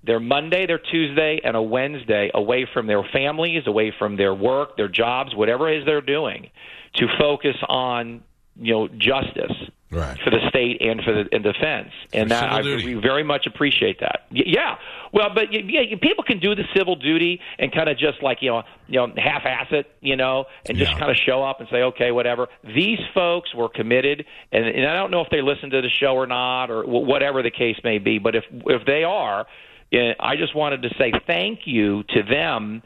[0.04, 4.78] their Monday, their Tuesday, and a Wednesday away from their families, away from their work,
[4.78, 6.50] their jobs, whatever it is they're doing,
[6.96, 8.24] to focus on
[8.56, 9.56] you know justice
[9.92, 10.18] right.
[10.24, 11.90] for the state and for the in defense.
[12.14, 12.96] And that I duty.
[12.96, 14.26] we very much appreciate that.
[14.32, 14.76] Y- Yeah,
[15.12, 18.42] well, but y- yeah, people can do the civil duty and kind of just like
[18.42, 21.70] you know, you know, half-ass it, you know, and just kind of show up and
[21.70, 22.48] say, okay, whatever.
[22.64, 26.16] These folks were committed, and, and I don't know if they listen to the show
[26.16, 28.20] or not, or wh- whatever the case may be.
[28.20, 29.48] But if if they are,
[29.92, 32.82] eh, I just wanted to say thank you to them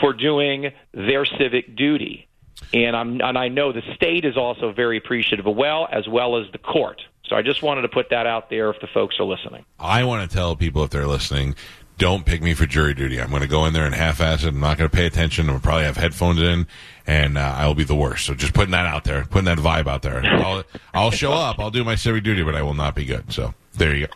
[0.00, 2.28] for doing their civic duty.
[2.72, 6.50] And I'm and I know the state is also very appreciative, well as well as
[6.52, 7.02] the court.
[7.28, 9.64] So I just wanted to put that out there if the folks are listening.
[9.78, 11.56] I want to tell people if they're listening,
[11.98, 13.20] don't pick me for jury duty.
[13.20, 14.48] I'm going to go in there and half-ass it.
[14.48, 15.48] I'm not going to pay attention.
[15.50, 16.66] I'll probably have headphones in,
[17.06, 18.26] and uh, I'll be the worst.
[18.26, 20.24] So just putting that out there, putting that vibe out there.
[20.24, 20.62] I'll,
[20.94, 21.58] I'll show up.
[21.58, 23.32] I'll do my civic duty, but I will not be good.
[23.32, 24.12] So there you go.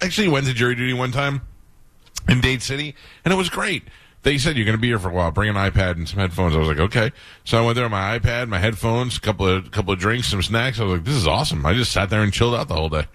[0.00, 1.40] Actually, went to jury duty one time
[2.28, 3.82] in Dade City, and it was great.
[4.26, 5.30] They said you're going to be here for a while.
[5.30, 6.56] Bring an iPad and some headphones.
[6.56, 7.12] I was like, okay.
[7.44, 10.42] So I went there my iPad, my headphones, a couple of couple of drinks, some
[10.42, 10.80] snacks.
[10.80, 11.64] I was like, this is awesome.
[11.64, 13.06] I just sat there and chilled out the whole day.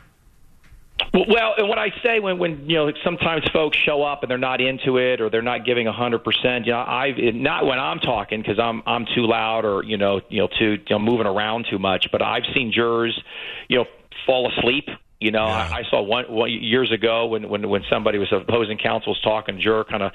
[1.13, 4.37] Well, and what I say when when you know sometimes folks show up and they're
[4.37, 6.65] not into it or they're not giving a hundred percent.
[6.65, 10.21] You know, I not when I'm talking because I'm I'm too loud or you know
[10.29, 12.07] you know too you know moving around too much.
[12.09, 13.21] But I've seen jurors,
[13.67, 13.85] you know,
[14.25, 14.87] fall asleep.
[15.21, 18.79] You know, I, I saw one, one years ago when when when somebody was opposing
[18.79, 20.13] counsel was talking, juror kind of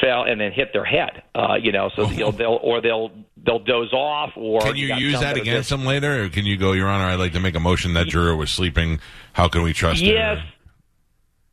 [0.00, 1.22] fell and then hit their head.
[1.34, 4.88] Uh, you know, so you know, they'll or they'll they'll doze off or Can you
[4.88, 7.04] got use that against them later, or can you go, Your Honor?
[7.04, 9.00] I'd like to make a motion that juror was sleeping.
[9.34, 10.38] How can we trust Yes.
[10.38, 10.44] her?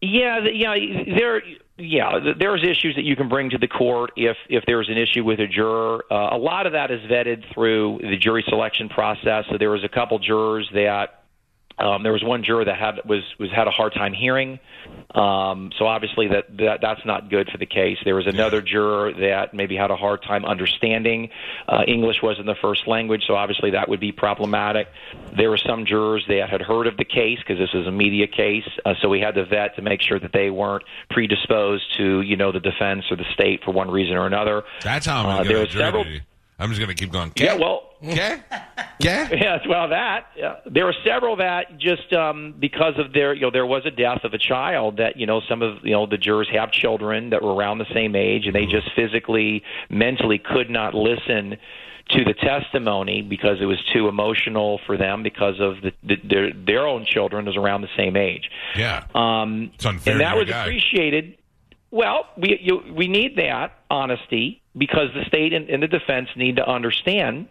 [0.01, 0.75] Yeah, the, yeah,
[1.17, 1.41] there.
[1.79, 5.25] Yeah, there's issues that you can bring to the court if if there's an issue
[5.25, 6.05] with a juror.
[6.09, 9.45] Uh, a lot of that is vetted through the jury selection process.
[9.51, 11.16] So there was a couple jurors that
[11.79, 14.59] um, there was one juror that had was was had a hard time hearing.
[15.13, 17.97] Um, so obviously that, that that's not good for the case.
[18.03, 21.29] There was another juror that maybe had a hard time understanding.
[21.67, 24.87] Uh, English wasn't the first language, so obviously that would be problematic.
[25.35, 28.27] There were some jurors that had heard of the case because this is a media
[28.27, 32.21] case, uh, so we had to vet to make sure that they weren't predisposed to
[32.21, 34.63] you know the defense or the state for one reason or another.
[34.81, 36.21] That's how I'm Uh, there were jury several duty.
[36.59, 37.31] I'm just going to keep going.
[37.35, 38.41] yeah, well, okay,
[38.99, 43.51] yes, well, that uh, there were several that just um, because of their, you know,
[43.51, 46.17] there was a death of a child that you know some of you know the
[46.17, 50.69] jurors have children that were around the same age, and they just physically, mentally could
[50.69, 51.57] not listen
[52.09, 56.53] to the testimony because it was too emotional for them because of the, the their
[56.53, 58.49] their own children was around the same age.
[58.75, 60.13] Yeah, um, it's unfair.
[60.13, 60.63] and that was guy.
[60.63, 61.37] appreciated.
[61.91, 66.57] Well, we you, we need that honesty because the state and, and the defense need
[66.57, 67.47] to understand,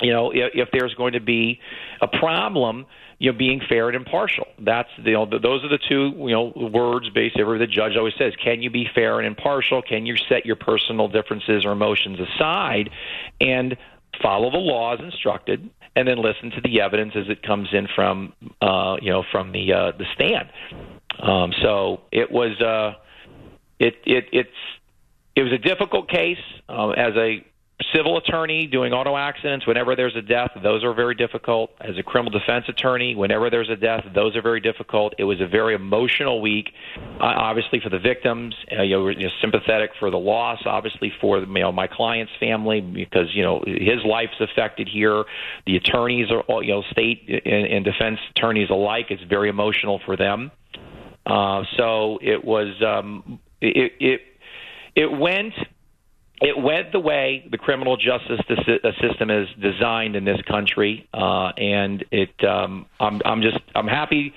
[0.00, 1.60] you know, if, if there's going to be
[2.00, 2.86] a problem,
[3.18, 4.46] you know, being fair and impartial.
[4.58, 8.14] That's you know, th those are the two you know words basically the judge always
[8.18, 8.32] says.
[8.42, 9.82] Can you be fair and impartial?
[9.82, 12.90] Can you set your personal differences or emotions aside
[13.40, 13.76] and
[14.22, 15.70] follow the laws instructed?
[15.94, 18.32] And then listen to the evidence as it comes in from,
[18.62, 20.48] uh, you know, from the uh, the stand.
[21.20, 22.60] Um, so it was.
[22.60, 22.94] Uh,
[23.82, 24.50] it it it's
[25.34, 27.44] it was a difficult case uh, as a
[27.94, 31.70] civil attorney doing auto accidents whenever there's a death those are very difficult.
[31.80, 35.14] As a criminal defense attorney whenever there's a death those are very difficult.
[35.18, 39.26] It was a very emotional week uh, obviously for the victims uh, you know, you
[39.26, 43.62] know sympathetic for the loss obviously for you know my client's family because you know
[43.66, 45.24] his life's affected here.
[45.66, 50.00] The attorneys are all you know state and, and defense attorneys alike it's very emotional
[50.04, 50.50] for them.
[51.24, 54.20] Uh, so it was um, it, it
[54.94, 55.54] it went
[56.40, 61.52] it went the way the criminal justice uh, system is designed in this country, uh,
[61.56, 64.34] and it um, I'm I'm just I'm happy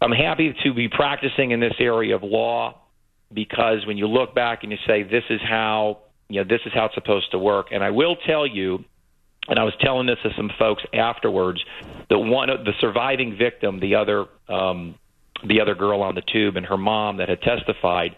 [0.00, 2.78] I'm happy to be practicing in this area of law
[3.32, 6.72] because when you look back and you say this is how you know this is
[6.74, 8.84] how it's supposed to work, and I will tell you
[9.48, 11.64] and I was telling this to some folks afterwards
[12.08, 14.96] that one of the surviving victim, the other um,
[15.44, 18.14] the other girl on the tube, and her mom that had testified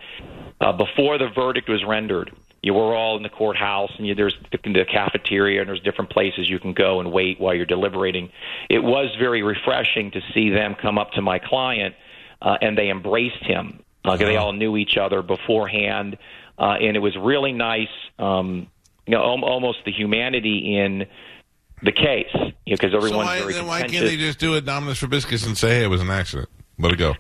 [0.60, 2.32] uh, before the verdict was rendered.
[2.62, 6.10] you we're all in the courthouse, and you, there's the, the cafeteria, and there's different
[6.10, 8.30] places you can go and wait while you're deliberating.
[8.70, 11.94] It was very refreshing to see them come up to my client,
[12.40, 13.80] uh, and they embraced him.
[14.04, 16.18] Uh, They all knew each other beforehand,
[16.58, 17.88] uh, and it was really nice.
[18.18, 18.68] Um,
[19.06, 21.06] you know, al- almost the humanity in
[21.82, 22.34] the case,
[22.66, 25.56] because So everyone's why, very then why can't they just do a Dominus Probiscus and
[25.56, 26.48] say, hey, it was an accident?
[26.78, 27.14] Let it go.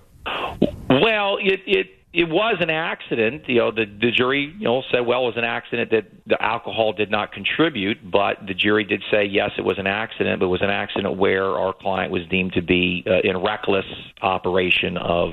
[0.88, 3.42] Well, it it it was an accident.
[3.48, 6.40] You know, the the jury you know said, well, it was an accident that the
[6.40, 10.46] alcohol did not contribute, but the jury did say yes, it was an accident, but
[10.46, 13.86] it was an accident where our client was deemed to be uh, in reckless
[14.22, 15.32] operation of.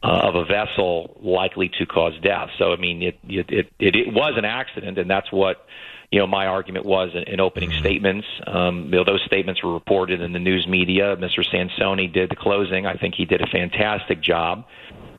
[0.00, 2.50] Uh, of a vessel likely to cause death.
[2.56, 5.66] So, I mean, it it, it it it was an accident, and that's what
[6.12, 8.24] you know my argument was in, in opening statements.
[8.46, 11.16] Um, you know, those statements were reported in the news media.
[11.16, 11.44] Mr.
[11.44, 12.86] Sansoni did the closing.
[12.86, 14.66] I think he did a fantastic job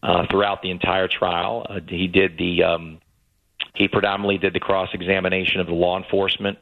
[0.01, 1.65] uh, throughout the entire trial.
[1.69, 2.99] Uh, he did the um,
[3.75, 6.57] he predominantly did the cross examination of the law enforcement.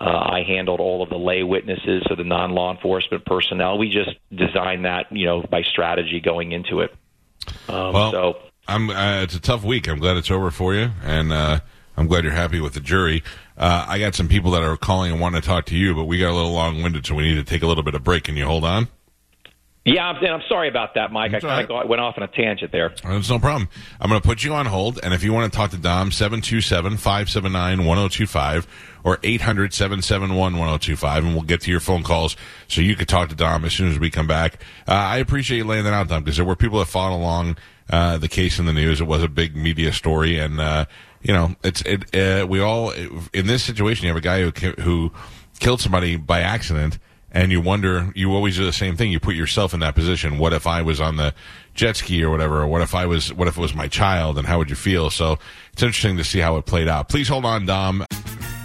[0.00, 3.76] Uh, I handled all of the lay witnesses, so the non law enforcement personnel.
[3.78, 6.94] We just designed that, you know, by strategy going into it.
[7.68, 8.88] Um, well, so I'm.
[8.88, 9.88] Uh, it's a tough week.
[9.88, 11.60] I'm glad it's over for you, and uh,
[11.96, 13.22] I'm glad you're happy with the jury.
[13.58, 16.04] Uh, I got some people that are calling and want to talk to you, but
[16.04, 18.02] we got a little long winded, so we need to take a little bit of
[18.02, 18.24] break.
[18.24, 18.88] Can you hold on?
[19.84, 21.34] Yeah, I'm, and I'm sorry about that, Mike.
[21.34, 22.94] I kind of went off on a tangent there.
[23.02, 23.68] That's no problem.
[24.00, 26.10] I'm going to put you on hold, and if you want to talk to Dom,
[26.10, 28.66] 727-579-1025
[29.02, 32.36] or 800-771-1025, and we'll get to your phone calls
[32.68, 34.62] so you could talk to Dom as soon as we come back.
[34.86, 37.56] Uh, I appreciate you laying that out, Dom, because there were people that followed along
[37.90, 39.00] uh, the case in the news.
[39.00, 40.84] It was a big media story, and, uh,
[41.22, 42.14] you know, it's it.
[42.14, 45.10] Uh, we all, in this situation, you have a guy who, who
[45.58, 47.00] killed somebody by accident,
[47.32, 49.10] and you wonder, you always do the same thing.
[49.10, 50.38] You put yourself in that position.
[50.38, 51.34] What if I was on the
[51.74, 52.60] jet ski or whatever?
[52.60, 54.76] Or what if I was, what if it was my child and how would you
[54.76, 55.10] feel?
[55.10, 55.38] So
[55.72, 57.08] it's interesting to see how it played out.
[57.08, 58.06] Please hold on, Dom.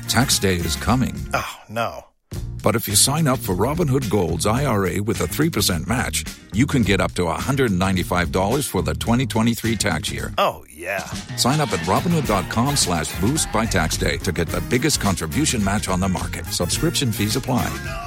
[0.10, 1.16] Tax day is coming.
[1.34, 2.04] Oh, no.
[2.62, 6.82] But if you sign up for Robinhood Gold's IRA with a 3% match, you can
[6.82, 10.34] get up to $195 for the 2023 tax year.
[10.38, 11.06] Oh, yeah.
[11.38, 15.88] Sign up at Robinhood.com slash boost by tax day to get the biggest contribution match
[15.88, 16.46] on the market.
[16.48, 18.07] Subscription fees apply.